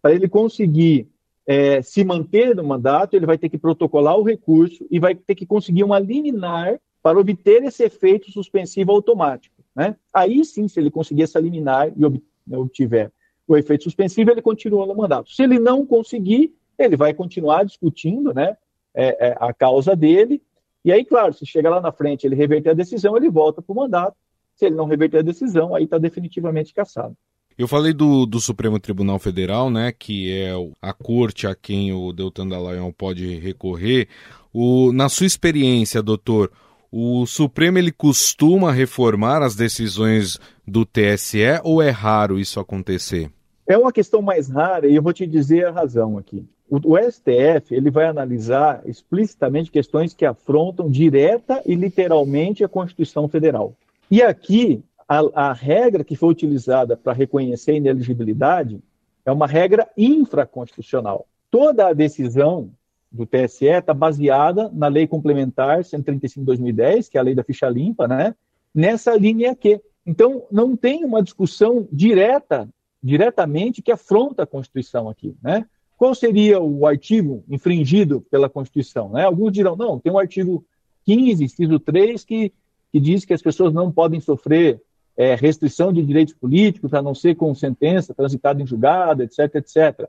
para 0.02 0.14
ele 0.14 0.28
conseguir 0.28 1.08
é, 1.46 1.80
se 1.80 2.04
manter 2.04 2.54
no 2.54 2.64
mandato, 2.64 3.14
ele 3.14 3.26
vai 3.26 3.38
ter 3.38 3.48
que 3.48 3.56
protocolar 3.56 4.16
o 4.16 4.22
recurso 4.22 4.86
e 4.90 4.98
vai 4.98 5.14
ter 5.14 5.34
que 5.34 5.46
conseguir 5.46 5.84
uma 5.84 5.98
liminar 5.98 6.78
para 7.06 7.20
obter 7.20 7.62
esse 7.62 7.84
efeito 7.84 8.32
suspensivo 8.32 8.90
automático. 8.90 9.54
Né? 9.76 9.94
Aí 10.12 10.44
sim, 10.44 10.66
se 10.66 10.80
ele 10.80 10.90
conseguir 10.90 11.22
essa 11.22 11.38
liminar 11.38 11.92
e 11.96 12.56
obtiver 12.56 13.12
o 13.46 13.56
efeito 13.56 13.84
suspensivo, 13.84 14.32
ele 14.32 14.42
continua 14.42 14.84
no 14.84 14.96
mandato. 14.96 15.30
Se 15.30 15.44
ele 15.44 15.56
não 15.56 15.86
conseguir, 15.86 16.52
ele 16.76 16.96
vai 16.96 17.14
continuar 17.14 17.62
discutindo 17.62 18.34
né, 18.34 18.56
é, 18.92 19.28
é, 19.28 19.36
a 19.38 19.54
causa 19.54 19.94
dele. 19.94 20.42
E 20.84 20.90
aí, 20.90 21.04
claro, 21.04 21.32
se 21.32 21.46
chega 21.46 21.70
lá 21.70 21.80
na 21.80 21.92
frente 21.92 22.26
ele 22.26 22.34
reverter 22.34 22.70
a 22.70 22.74
decisão, 22.74 23.16
ele 23.16 23.30
volta 23.30 23.62
para 23.62 23.72
o 23.72 23.76
mandato. 23.76 24.16
Se 24.56 24.66
ele 24.66 24.74
não 24.74 24.86
reverter 24.86 25.18
a 25.18 25.22
decisão, 25.22 25.76
aí 25.76 25.84
está 25.84 25.98
definitivamente 25.98 26.74
cassado. 26.74 27.16
Eu 27.56 27.68
falei 27.68 27.92
do, 27.92 28.26
do 28.26 28.40
Supremo 28.40 28.80
Tribunal 28.80 29.20
Federal, 29.20 29.70
né, 29.70 29.92
que 29.96 30.32
é 30.32 30.54
a 30.82 30.92
corte 30.92 31.46
a 31.46 31.54
quem 31.54 31.92
o 31.92 32.12
Deltan 32.12 32.48
Dallagnol 32.48 32.92
pode 32.92 33.36
recorrer. 33.36 34.08
O, 34.52 34.92
na 34.92 35.08
sua 35.08 35.26
experiência, 35.26 36.02
doutor, 36.02 36.50
o 36.98 37.26
Supremo 37.26 37.76
ele 37.76 37.92
costuma 37.92 38.72
reformar 38.72 39.42
as 39.42 39.54
decisões 39.54 40.40
do 40.66 40.86
TSE 40.86 41.60
ou 41.62 41.82
é 41.82 41.90
raro 41.90 42.38
isso 42.38 42.58
acontecer? 42.58 43.30
É 43.66 43.76
uma 43.76 43.92
questão 43.92 44.22
mais 44.22 44.48
rara 44.48 44.86
e 44.86 44.94
eu 44.94 45.02
vou 45.02 45.12
te 45.12 45.26
dizer 45.26 45.66
a 45.66 45.70
razão 45.70 46.16
aqui. 46.16 46.42
O, 46.70 46.94
o 46.94 46.96
STF 46.98 47.74
ele 47.74 47.90
vai 47.90 48.06
analisar 48.06 48.80
explicitamente 48.86 49.70
questões 49.70 50.14
que 50.14 50.24
afrontam 50.24 50.88
direta 50.90 51.60
e 51.66 51.74
literalmente 51.74 52.64
a 52.64 52.68
Constituição 52.68 53.28
Federal. 53.28 53.74
E 54.10 54.22
aqui 54.22 54.82
a, 55.06 55.20
a 55.50 55.52
regra 55.52 56.02
que 56.02 56.16
foi 56.16 56.30
utilizada 56.30 56.96
para 56.96 57.12
reconhecer 57.12 57.72
a 57.72 57.76
ineligibilidade 57.76 58.80
é 59.26 59.30
uma 59.30 59.46
regra 59.46 59.86
infraconstitucional. 59.98 61.26
Toda 61.50 61.88
a 61.88 61.92
decisão 61.92 62.70
do 63.16 63.26
TSE 63.26 63.66
está 63.66 63.94
baseada 63.94 64.70
na 64.72 64.88
Lei 64.88 65.06
Complementar 65.06 65.82
135/2010, 65.82 67.08
que 67.08 67.16
é 67.16 67.20
a 67.20 67.24
lei 67.24 67.34
da 67.34 67.42
ficha 67.42 67.68
limpa, 67.68 68.06
né? 68.06 68.34
Nessa 68.74 69.16
linha 69.16 69.52
aqui. 69.52 69.80
Então, 70.06 70.44
não 70.52 70.76
tem 70.76 71.04
uma 71.04 71.22
discussão 71.22 71.88
direta, 71.90 72.68
diretamente, 73.02 73.82
que 73.82 73.90
afronta 73.90 74.44
a 74.44 74.46
Constituição 74.46 75.08
aqui, 75.08 75.34
né? 75.42 75.66
Qual 75.96 76.14
seria 76.14 76.60
o 76.60 76.86
artigo 76.86 77.42
infringido 77.48 78.20
pela 78.30 78.50
Constituição? 78.50 79.08
Né? 79.08 79.24
Alguns 79.24 79.52
dirão, 79.52 79.74
não, 79.76 79.98
tem 79.98 80.12
um 80.12 80.18
artigo 80.18 80.64
15, 81.06 81.42
inciso 81.42 81.80
3, 81.80 82.22
que, 82.22 82.52
que 82.92 83.00
diz 83.00 83.24
que 83.24 83.32
as 83.32 83.40
pessoas 83.40 83.72
não 83.72 83.90
podem 83.90 84.20
sofrer 84.20 84.80
é, 85.16 85.34
restrição 85.34 85.92
de 85.92 86.04
direitos 86.04 86.34
políticos, 86.34 86.92
a 86.92 87.00
não 87.00 87.14
ser 87.14 87.34
com 87.34 87.54
sentença 87.54 88.12
transitada 88.12 88.62
em 88.62 88.66
julgado, 88.66 89.22
etc, 89.22 89.54
etc. 89.54 90.06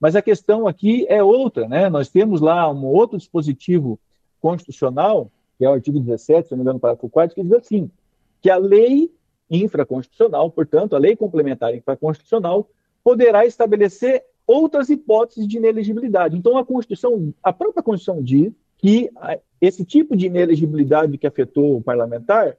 Mas 0.00 0.16
a 0.16 0.22
questão 0.22 0.66
aqui 0.66 1.06
é 1.08 1.22
outra, 1.22 1.68
né? 1.68 1.88
Nós 1.88 2.08
temos 2.08 2.40
lá 2.40 2.70
um 2.70 2.84
outro 2.84 3.16
dispositivo 3.16 3.98
constitucional, 4.40 5.30
que 5.56 5.64
é 5.64 5.68
o 5.68 5.72
artigo 5.72 6.00
17, 6.00 6.48
se 6.48 6.52
não 6.52 6.58
me 6.58 6.62
engano, 6.62 6.80
parágrafo 6.80 7.08
4, 7.08 7.34
que 7.34 7.42
diz 7.42 7.52
assim, 7.52 7.90
que 8.40 8.50
a 8.50 8.56
lei 8.56 9.10
infraconstitucional, 9.50 10.50
portanto, 10.50 10.94
a 10.94 10.98
lei 10.98 11.16
complementar 11.16 11.74
infraconstitucional, 11.74 12.68
poderá 13.02 13.46
estabelecer 13.46 14.24
outras 14.46 14.90
hipóteses 14.90 15.46
de 15.48 15.56
inelegibilidade. 15.56 16.36
Então, 16.36 16.58
a 16.58 16.64
Constituição, 16.64 17.32
a 17.42 17.52
própria 17.52 17.82
Constituição 17.82 18.22
diz 18.22 18.52
que 18.76 19.10
esse 19.60 19.84
tipo 19.84 20.14
de 20.16 20.26
inelegibilidade 20.26 21.16
que 21.16 21.26
afetou 21.26 21.76
o 21.76 21.82
parlamentar 21.82 22.56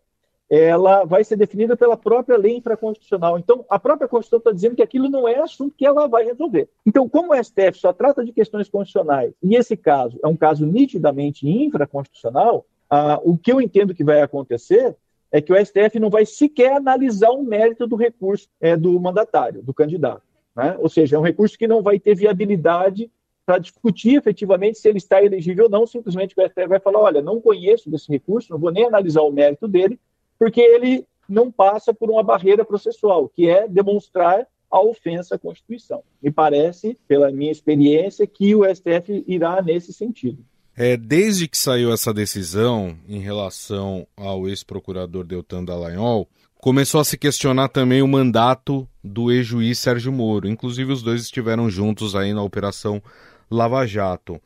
ela 0.49 1.05
vai 1.05 1.23
ser 1.23 1.36
definida 1.36 1.75
pela 1.75 1.97
própria 1.97 2.38
lei 2.38 2.58
infraconstitucional. 2.58 3.39
Então, 3.39 3.65
a 3.69 3.79
própria 3.79 4.08
Constituição 4.08 4.39
está 4.39 4.51
dizendo 4.51 4.75
que 4.75 4.84
aquilo 4.84 5.10
não 5.10 5.27
é 5.27 5.39
assunto 5.39 5.75
que 5.75 5.86
ela 5.86 6.08
vai 6.08 6.23
resolver. 6.23 6.69
Então, 6.86 7.10
como 7.10 7.34
o 7.34 7.43
STF 7.43 7.79
só 7.79 7.91
trata 7.91 8.23
de 8.23 8.31
questões 8.31 8.69
constitucionais, 8.69 9.34
e 9.41 9.55
esse 9.55 9.75
caso 9.75 10.19
é 10.23 10.27
um 10.27 10.36
caso 10.36 10.65
nitidamente 10.65 11.49
infraconstitucional, 11.49 12.65
ah, 12.89 13.19
o 13.23 13.38
que 13.38 13.51
eu 13.51 13.60
entendo 13.60 13.95
que 13.95 14.03
vai 14.03 14.21
acontecer 14.21 14.95
é 15.31 15.41
que 15.41 15.51
o 15.51 15.65
STF 15.65 15.99
não 15.99 16.10
vai 16.10 16.25
sequer 16.25 16.73
analisar 16.73 17.31
o 17.31 17.43
mérito 17.43 17.88
do 17.88 17.95
recurso 17.95 18.47
é, 18.62 18.77
do 18.77 18.99
mandatário, 18.99 19.63
do 19.63 19.73
candidato. 19.73 20.21
Né? 20.55 20.77
Ou 20.79 20.88
seja, 20.88 21.15
é 21.15 21.19
um 21.19 21.23
recurso 21.23 21.58
que 21.58 21.67
não 21.67 21.81
vai 21.81 21.99
ter 21.99 22.15
viabilidade 22.15 23.12
para 23.45 23.58
discutir 23.58 24.15
efetivamente 24.15 24.79
se 24.79 24.88
ele 24.88 24.97
está 24.97 25.21
elegível 25.21 25.65
ou 25.65 25.69
não, 25.69 25.86
simplesmente 25.86 26.34
o 26.38 26.41
STF 26.41 26.67
vai 26.67 26.79
falar, 26.79 26.99
olha, 26.99 27.21
não 27.21 27.41
conheço 27.41 27.89
desse 27.89 28.10
recurso, 28.10 28.51
não 28.51 28.58
vou 28.58 28.71
nem 28.71 28.86
analisar 28.86 29.21
o 29.21 29.31
mérito 29.31 29.67
dele, 29.67 29.99
porque 30.37 30.61
ele 30.61 31.05
não 31.27 31.51
passa 31.51 31.93
por 31.93 32.09
uma 32.09 32.23
barreira 32.23 32.63
processual, 32.63 33.29
que 33.29 33.49
é 33.49 33.67
demonstrar 33.67 34.47
a 34.71 34.79
ofensa 34.81 35.35
à 35.35 35.39
Constituição. 35.39 36.03
Me 36.21 36.31
parece, 36.31 36.97
pela 37.07 37.31
minha 37.31 37.51
experiência, 37.51 38.27
que 38.27 38.55
o 38.55 38.63
STF 38.63 39.23
irá 39.27 39.61
nesse 39.61 39.93
sentido. 39.93 40.43
É, 40.77 40.97
desde 40.97 41.47
que 41.47 41.57
saiu 41.57 41.93
essa 41.93 42.13
decisão 42.13 42.97
em 43.07 43.19
relação 43.19 44.05
ao 44.17 44.47
ex-procurador 44.47 45.23
Deltan 45.23 45.63
Dallagnol, 45.63 46.27
começou 46.57 46.99
a 46.99 47.05
se 47.05 47.17
questionar 47.17 47.69
também 47.69 48.01
o 48.01 48.07
mandato 48.07 48.87
do 49.01 49.31
ex-juiz 49.31 49.79
Sérgio 49.79 50.11
Moro. 50.11 50.49
Inclusive, 50.49 50.91
os 50.91 51.01
dois 51.01 51.21
estiveram 51.21 51.69
juntos 51.69 52.15
aí 52.15 52.33
na 52.33 52.43
Operação 52.43 53.01
Lava 53.49 53.85
Jato 53.85 54.41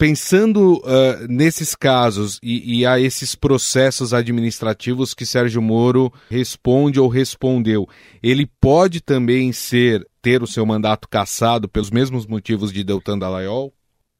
pensando 0.00 0.78
uh, 0.78 1.28
nesses 1.28 1.74
casos 1.74 2.40
e, 2.42 2.78
e, 2.78 2.86
a 2.86 2.98
esses 2.98 3.34
processos 3.34 4.14
administrativos 4.14 5.12
que 5.12 5.26
Sérgio 5.26 5.60
Moro 5.60 6.10
responde 6.30 6.98
ou 6.98 7.06
respondeu, 7.06 7.86
ele 8.22 8.48
pode 8.58 9.02
também 9.02 9.52
ser 9.52 10.08
ter 10.22 10.42
o 10.42 10.46
seu 10.46 10.64
mandato 10.64 11.06
cassado 11.06 11.68
pelos 11.68 11.90
mesmos 11.90 12.26
motivos 12.26 12.72
de 12.72 12.82
Deltan 12.82 13.18
Dallagnol? 13.18 13.74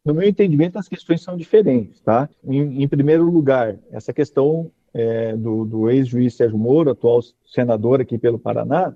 No 0.04 0.12
meu 0.12 0.28
entendimento, 0.28 0.78
as 0.78 0.86
questões 0.86 1.22
são 1.22 1.34
diferentes, 1.34 1.98
tá? 2.02 2.28
Em, 2.44 2.82
em 2.82 2.86
primeiro 2.86 3.24
lugar, 3.24 3.78
essa 3.90 4.12
questão 4.12 4.70
é, 4.92 5.34
do, 5.34 5.64
do 5.64 5.88
ex-juiz 5.88 6.34
Sérgio 6.34 6.58
Moro, 6.58 6.90
atual 6.90 7.20
senador 7.46 8.02
aqui 8.02 8.18
pelo 8.18 8.38
Paraná, 8.38 8.94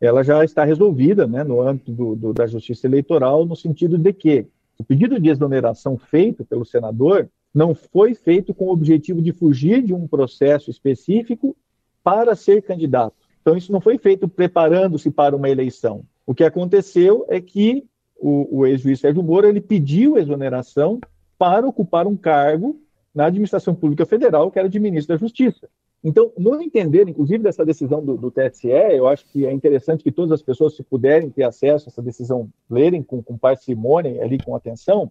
ela 0.00 0.24
já 0.24 0.44
está 0.44 0.64
resolvida 0.64 1.28
né, 1.28 1.44
no 1.44 1.62
âmbito 1.62 1.92
do, 1.92 2.16
do, 2.16 2.32
da 2.32 2.44
Justiça 2.48 2.88
Eleitoral, 2.88 3.46
no 3.46 3.54
sentido 3.54 3.96
de 3.96 4.12
que 4.12 4.48
o 4.78 4.84
pedido 4.84 5.20
de 5.20 5.28
exoneração 5.28 5.96
feito 5.96 6.44
pelo 6.44 6.64
senador 6.64 7.28
não 7.54 7.74
foi 7.74 8.14
feito 8.14 8.52
com 8.52 8.66
o 8.66 8.72
objetivo 8.72 9.22
de 9.22 9.32
fugir 9.32 9.82
de 9.82 9.94
um 9.94 10.08
processo 10.08 10.70
específico 10.70 11.56
para 12.02 12.34
ser 12.34 12.62
candidato. 12.62 13.14
Então, 13.40 13.56
isso 13.56 13.70
não 13.70 13.80
foi 13.80 13.98
feito 13.98 14.26
preparando-se 14.26 15.10
para 15.10 15.36
uma 15.36 15.48
eleição. 15.48 16.02
O 16.26 16.34
que 16.34 16.42
aconteceu 16.42 17.24
é 17.28 17.40
que 17.40 17.86
o, 18.16 18.60
o 18.60 18.66
ex-juiz 18.66 19.00
Sérgio 19.00 19.22
Moro 19.22 19.46
ele 19.46 19.60
pediu 19.60 20.18
exoneração 20.18 20.98
para 21.38 21.66
ocupar 21.66 22.06
um 22.06 22.16
cargo 22.16 22.80
na 23.14 23.26
administração 23.26 23.74
pública 23.74 24.04
federal, 24.04 24.50
que 24.50 24.58
era 24.58 24.68
de 24.68 24.80
ministro 24.80 25.14
da 25.14 25.20
Justiça. 25.20 25.68
Então, 26.04 26.30
no 26.36 26.60
entender, 26.60 27.08
inclusive, 27.08 27.42
dessa 27.42 27.64
decisão 27.64 28.04
do, 28.04 28.14
do, 28.14 28.30
TSE, 28.30 28.68
eu 28.68 29.08
acho 29.08 29.24
que 29.24 29.46
é 29.46 29.52
interessante 29.52 30.04
que 30.04 30.12
todas 30.12 30.32
as 30.32 30.42
pessoas, 30.42 30.76
se 30.76 30.82
puderem 30.82 31.30
ter 31.30 31.44
acesso 31.44 31.88
a 31.88 31.90
essa 31.90 32.02
decisão, 32.02 32.50
lerem 32.68 33.02
com, 33.02 33.22
com 33.22 33.38
parcimônia, 33.38 34.22
ali 34.22 34.38
com 34.38 34.54
atenção. 34.54 35.10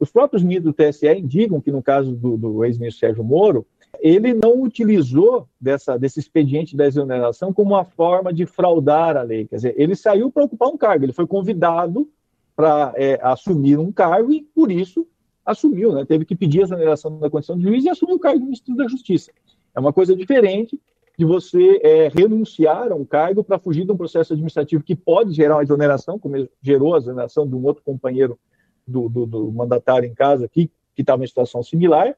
Os 0.00 0.10
próprios 0.10 0.42
ministros 0.42 0.74
do 0.74 0.76
TSE 0.76 1.06
indicam 1.06 1.60
que, 1.60 1.70
no 1.70 1.80
caso 1.80 2.16
do, 2.16 2.36
do 2.36 2.64
ex-ministro 2.64 3.06
Sérgio 3.06 3.22
Moro, 3.22 3.64
ele 4.00 4.34
não 4.34 4.60
utilizou 4.60 5.48
dessa, 5.60 5.96
desse 5.96 6.18
expediente 6.18 6.76
da 6.76 6.86
exoneração 6.86 7.52
como 7.52 7.74
uma 7.74 7.84
forma 7.84 8.32
de 8.32 8.46
fraudar 8.46 9.16
a 9.16 9.22
lei. 9.22 9.46
Quer 9.46 9.56
dizer, 9.56 9.74
ele 9.78 9.94
saiu 9.94 10.28
para 10.30 10.42
ocupar 10.42 10.68
um 10.68 10.76
cargo, 10.76 11.04
ele 11.04 11.12
foi 11.12 11.26
convidado 11.26 12.08
para 12.56 12.92
é, 12.96 13.18
assumir 13.22 13.78
um 13.78 13.92
cargo 13.92 14.32
e, 14.32 14.42
por 14.42 14.72
isso, 14.72 15.06
assumiu, 15.44 15.92
né? 15.92 16.04
teve 16.04 16.24
que 16.24 16.34
pedir 16.34 16.60
a 16.60 16.64
exoneração 16.64 17.16
da 17.20 17.30
condição 17.30 17.56
de 17.56 17.62
juiz 17.62 17.84
e 17.84 17.88
assumiu 17.88 18.16
o 18.16 18.20
cargo 18.20 18.40
de 18.40 18.44
ministro 18.44 18.74
da 18.74 18.88
Justiça. 18.88 19.30
É 19.76 19.80
uma 19.80 19.92
coisa 19.92 20.16
diferente 20.16 20.80
de 21.18 21.24
você 21.24 21.80
é, 21.82 22.08
renunciar 22.08 22.90
a 22.90 22.94
um 22.94 23.04
cargo 23.04 23.44
para 23.44 23.58
fugir 23.58 23.84
de 23.84 23.92
um 23.92 23.96
processo 23.96 24.32
administrativo 24.32 24.82
que 24.82 24.94
pode 24.94 25.32
gerar 25.32 25.56
uma 25.56 25.62
exoneração, 25.62 26.18
como 26.18 26.48
gerou 26.62 26.94
a 26.94 26.98
exoneração 26.98 27.46
de 27.46 27.54
um 27.54 27.64
outro 27.64 27.82
companheiro 27.82 28.38
do, 28.86 29.08
do, 29.08 29.26
do 29.26 29.52
mandatário 29.52 30.08
em 30.08 30.14
casa 30.14 30.46
aqui, 30.46 30.70
que 30.94 31.02
estava 31.02 31.22
em 31.22 31.26
situação 31.26 31.62
similar, 31.62 32.14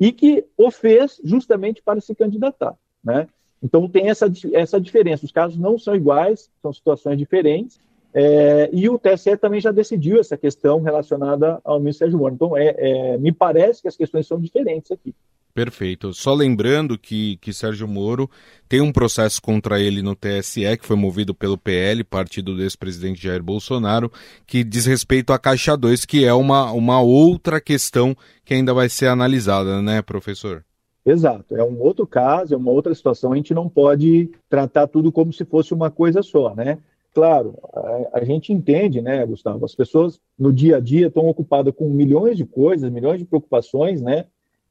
e 0.00 0.10
que 0.10 0.44
o 0.56 0.70
fez 0.70 1.20
justamente 1.22 1.82
para 1.82 2.00
se 2.00 2.14
candidatar. 2.14 2.74
Né? 3.04 3.26
Então 3.62 3.88
tem 3.88 4.08
essa, 4.08 4.30
essa 4.52 4.80
diferença. 4.80 5.24
Os 5.24 5.32
casos 5.32 5.58
não 5.58 5.78
são 5.78 5.94
iguais, 5.94 6.50
são 6.60 6.72
situações 6.72 7.18
diferentes, 7.18 7.78
é, 8.14 8.68
e 8.72 8.88
o 8.90 8.98
TSE 8.98 9.36
também 9.38 9.60
já 9.60 9.70
decidiu 9.70 10.20
essa 10.20 10.36
questão 10.36 10.82
relacionada 10.82 11.60
ao 11.64 11.78
ministro 11.78 12.04
Sérgio 12.04 12.18
Moro. 12.18 12.34
Então, 12.34 12.56
é, 12.56 12.74
é, 12.76 13.18
me 13.18 13.32
parece 13.32 13.80
que 13.80 13.88
as 13.88 13.96
questões 13.96 14.26
são 14.26 14.38
diferentes 14.38 14.90
aqui. 14.92 15.14
Perfeito. 15.54 16.14
Só 16.14 16.32
lembrando 16.32 16.98
que, 16.98 17.36
que 17.36 17.52
Sérgio 17.52 17.86
Moro 17.86 18.28
tem 18.66 18.80
um 18.80 18.90
processo 18.90 19.40
contra 19.42 19.78
ele 19.78 20.00
no 20.00 20.16
TSE, 20.16 20.78
que 20.78 20.86
foi 20.86 20.96
movido 20.96 21.34
pelo 21.34 21.58
PL, 21.58 22.02
partido 22.04 22.54
do 22.56 22.62
ex-presidente 22.62 23.22
Jair 23.22 23.42
Bolsonaro, 23.42 24.10
que 24.46 24.64
diz 24.64 24.86
respeito 24.86 25.30
à 25.30 25.38
Caixa 25.38 25.76
2, 25.76 26.06
que 26.06 26.24
é 26.24 26.32
uma, 26.32 26.72
uma 26.72 27.02
outra 27.02 27.60
questão 27.60 28.16
que 28.46 28.54
ainda 28.54 28.72
vai 28.72 28.88
ser 28.88 29.08
analisada, 29.08 29.82
né, 29.82 30.00
professor? 30.00 30.64
Exato, 31.04 31.54
é 31.54 31.64
um 31.64 31.80
outro 31.82 32.06
caso, 32.06 32.54
é 32.54 32.56
uma 32.56 32.70
outra 32.70 32.94
situação. 32.94 33.32
A 33.32 33.36
gente 33.36 33.52
não 33.52 33.68
pode 33.68 34.30
tratar 34.48 34.86
tudo 34.86 35.12
como 35.12 35.32
se 35.32 35.44
fosse 35.44 35.74
uma 35.74 35.90
coisa 35.90 36.22
só, 36.22 36.54
né? 36.54 36.78
Claro, 37.12 37.58
a, 37.74 38.20
a, 38.20 38.24
gente 38.24 38.54
entende, 38.54 39.02
né, 39.02 39.26
Gustavo? 39.26 39.66
As 39.66 39.74
pessoas 39.74 40.18
no 40.38 40.50
dia 40.50 40.76
a 40.76 40.80
dia 40.80 41.08
estão 41.08 41.28
ocupadas 41.28 41.74
com 41.74 41.90
milhões 41.90 42.38
de 42.38 42.46
coisas, 42.46 42.90
milhões 42.90 43.18
de 43.18 43.26
preocupações, 43.26 44.00
né? 44.00 44.24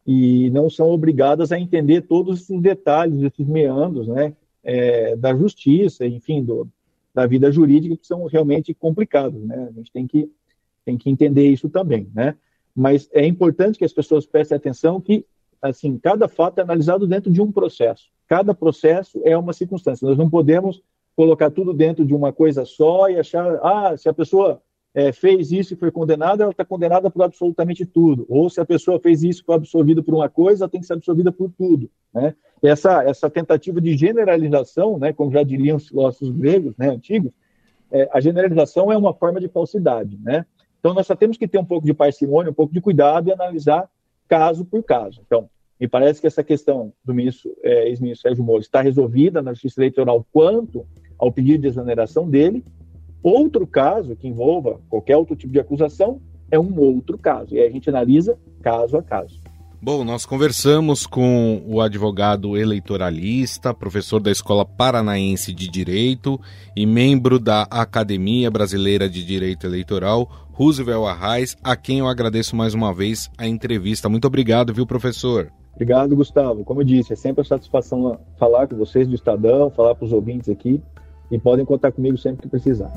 E 0.05 0.49
não 0.49 0.69
são 0.69 0.89
obrigadas 0.89 1.51
a 1.51 1.59
entender 1.59 2.01
todos 2.01 2.41
esses 2.41 2.61
detalhes, 2.61 3.21
esses 3.21 3.47
meandros, 3.47 4.07
né? 4.07 4.33
É, 4.63 5.15
da 5.15 5.35
justiça, 5.35 6.05
enfim, 6.05 6.43
do, 6.43 6.67
da 7.13 7.25
vida 7.25 7.51
jurídica, 7.51 7.97
que 7.97 8.07
são 8.07 8.25
realmente 8.25 8.73
complicados, 8.73 9.43
né? 9.43 9.69
A 9.69 9.71
gente 9.71 9.91
tem 9.91 10.07
que, 10.07 10.29
tem 10.85 10.97
que 10.97 11.09
entender 11.09 11.47
isso 11.47 11.69
também, 11.69 12.09
né? 12.13 12.35
Mas 12.75 13.09
é 13.11 13.25
importante 13.25 13.77
que 13.77 13.85
as 13.85 13.93
pessoas 13.93 14.25
prestem 14.25 14.55
atenção 14.55 15.01
que, 15.01 15.25
assim, 15.61 15.97
cada 15.97 16.27
fato 16.27 16.59
é 16.59 16.61
analisado 16.61 17.05
dentro 17.05 17.31
de 17.31 17.41
um 17.41 17.51
processo. 17.51 18.05
Cada 18.27 18.53
processo 18.53 19.21
é 19.25 19.37
uma 19.37 19.53
circunstância. 19.53 20.07
Nós 20.07 20.17
não 20.17 20.29
podemos 20.29 20.81
colocar 21.15 21.51
tudo 21.51 21.73
dentro 21.73 22.05
de 22.05 22.15
uma 22.15 22.31
coisa 22.31 22.65
só 22.65 23.09
e 23.09 23.19
achar, 23.19 23.59
ah, 23.61 23.95
se 23.97 24.07
a 24.07 24.13
pessoa 24.13 24.61
é, 24.93 25.11
fez 25.11 25.51
isso 25.51 25.73
e 25.73 25.77
foi 25.77 25.89
condenada, 25.91 26.43
ela 26.43 26.51
está 26.51 26.65
condenada 26.65 27.09
por 27.09 27.23
absolutamente 27.23 27.85
tudo. 27.85 28.25
Ou 28.27 28.49
se 28.49 28.59
a 28.59 28.65
pessoa 28.65 28.99
fez 28.99 29.23
isso 29.23 29.41
e 29.41 29.45
foi 29.45 29.55
absorvida 29.55 30.03
por 30.03 30.13
uma 30.13 30.29
coisa, 30.29 30.63
ela 30.63 30.69
tem 30.69 30.81
que 30.81 30.87
ser 30.87 30.93
absorvida 30.93 31.31
por 31.31 31.51
tudo. 31.57 31.89
Né? 32.13 32.35
Essa, 32.61 33.03
essa 33.03 33.29
tentativa 33.29 33.79
de 33.79 33.95
generalização, 33.95 34.99
né, 34.99 35.13
como 35.13 35.31
já 35.31 35.43
diriam 35.43 35.77
os 35.77 35.87
filósofos 35.87 36.31
gregos 36.31 36.75
né, 36.77 36.89
antigos, 36.89 37.31
é, 37.91 38.09
a 38.11 38.19
generalização 38.19 38.91
é 38.91 38.97
uma 38.97 39.13
forma 39.13 39.39
de 39.39 39.47
falsidade. 39.47 40.19
Né? 40.21 40.45
Então, 40.79 40.93
nós 40.93 41.07
só 41.07 41.15
temos 41.15 41.37
que 41.37 41.47
ter 41.47 41.57
um 41.57 41.65
pouco 41.65 41.85
de 41.85 41.93
parcimônia, 41.93 42.51
um 42.51 42.55
pouco 42.55 42.73
de 42.73 42.81
cuidado 42.81 43.29
e 43.29 43.33
analisar 43.33 43.89
caso 44.27 44.65
por 44.65 44.83
caso. 44.83 45.21
Então, 45.25 45.49
me 45.79 45.87
parece 45.87 46.21
que 46.21 46.27
essa 46.27 46.43
questão 46.43 46.93
do 47.03 47.13
ministro, 47.13 47.51
é, 47.63 47.87
ex-ministro 47.87 48.29
Sérgio 48.29 48.43
Moro 48.43 48.61
está 48.61 48.81
resolvida 48.81 49.41
na 49.41 49.53
Justiça 49.53 49.81
Eleitoral 49.81 50.25
quanto 50.31 50.85
ao 51.17 51.31
pedido 51.31 51.61
de 51.61 51.67
exoneração 51.67 52.29
dele. 52.29 52.63
Outro 53.23 53.67
caso 53.67 54.15
que 54.15 54.27
envolva 54.27 54.79
qualquer 54.89 55.15
outro 55.15 55.35
tipo 55.35 55.53
de 55.53 55.59
acusação 55.59 56.19
é 56.49 56.59
um 56.59 56.77
outro 56.79 57.17
caso. 57.17 57.53
E 57.55 57.59
aí 57.59 57.67
a 57.67 57.71
gente 57.71 57.89
analisa 57.89 58.37
caso 58.61 58.97
a 58.97 59.03
caso. 59.03 59.39
Bom, 59.83 60.03
nós 60.03 60.27
conversamos 60.27 61.07
com 61.07 61.63
o 61.65 61.81
advogado 61.81 62.55
eleitoralista, 62.55 63.73
professor 63.73 64.19
da 64.19 64.29
Escola 64.29 64.63
Paranaense 64.63 65.51
de 65.51 65.67
Direito 65.67 66.39
e 66.75 66.85
membro 66.85 67.39
da 67.39 67.63
Academia 67.63 68.51
Brasileira 68.51 69.09
de 69.09 69.25
Direito 69.25 69.65
Eleitoral, 69.65 70.29
Roosevelt 70.51 71.07
Arraes, 71.07 71.57
a 71.63 71.75
quem 71.75 71.97
eu 71.97 72.07
agradeço 72.07 72.55
mais 72.55 72.75
uma 72.75 72.93
vez 72.93 73.27
a 73.39 73.47
entrevista. 73.47 74.07
Muito 74.07 74.27
obrigado, 74.27 74.71
viu, 74.71 74.85
professor? 74.85 75.51
Obrigado, 75.73 76.15
Gustavo. 76.15 76.63
Como 76.63 76.81
eu 76.81 76.85
disse, 76.85 77.13
é 77.13 77.15
sempre 77.15 77.39
uma 77.39 77.47
satisfação 77.47 78.19
falar 78.37 78.67
com 78.67 78.75
vocês 78.75 79.07
do 79.07 79.15
Estadão, 79.15 79.71
falar 79.71 79.95
para 79.95 80.05
os 80.05 80.13
ouvintes 80.13 80.47
aqui 80.47 80.79
e 81.31 81.39
podem 81.39 81.65
contar 81.65 81.91
comigo 81.91 82.17
sempre 82.17 82.43
que 82.43 82.49
precisar. 82.49 82.91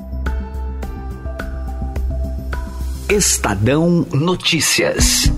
Estadão 3.08 4.06
Notícias. 4.12 5.30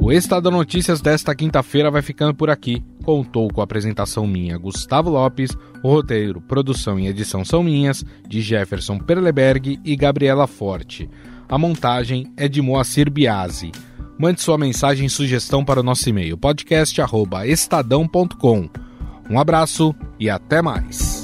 O 0.00 0.10
Estadão 0.10 0.50
Notícias 0.50 1.00
desta 1.00 1.34
quinta-feira 1.36 1.88
vai 1.88 2.02
ficando 2.02 2.34
por 2.34 2.50
aqui. 2.50 2.82
Contou 3.04 3.48
com 3.48 3.60
a 3.60 3.64
apresentação 3.64 4.26
minha, 4.26 4.58
Gustavo 4.58 5.08
Lopes, 5.08 5.56
o 5.84 5.88
roteiro, 5.88 6.40
produção 6.40 6.98
e 6.98 7.06
edição 7.06 7.44
são 7.44 7.62
minhas, 7.62 8.04
de 8.26 8.40
Jefferson 8.40 8.98
Perleberg 8.98 9.78
e 9.84 9.94
Gabriela 9.94 10.48
Forte. 10.48 11.08
A 11.48 11.56
montagem 11.56 12.32
é 12.36 12.48
de 12.48 12.60
Moacir 12.60 13.10
Biasi. 13.10 13.70
Mande 14.20 14.40
sua 14.42 14.58
mensagem 14.58 15.06
e 15.06 15.10
sugestão 15.10 15.64
para 15.64 15.80
o 15.80 15.82
nosso 15.82 16.06
e-mail 16.06 16.36
podcast@estadão.com. 16.36 18.68
Um 19.30 19.40
abraço 19.40 19.94
e 20.18 20.28
até 20.28 20.60
mais. 20.60 21.19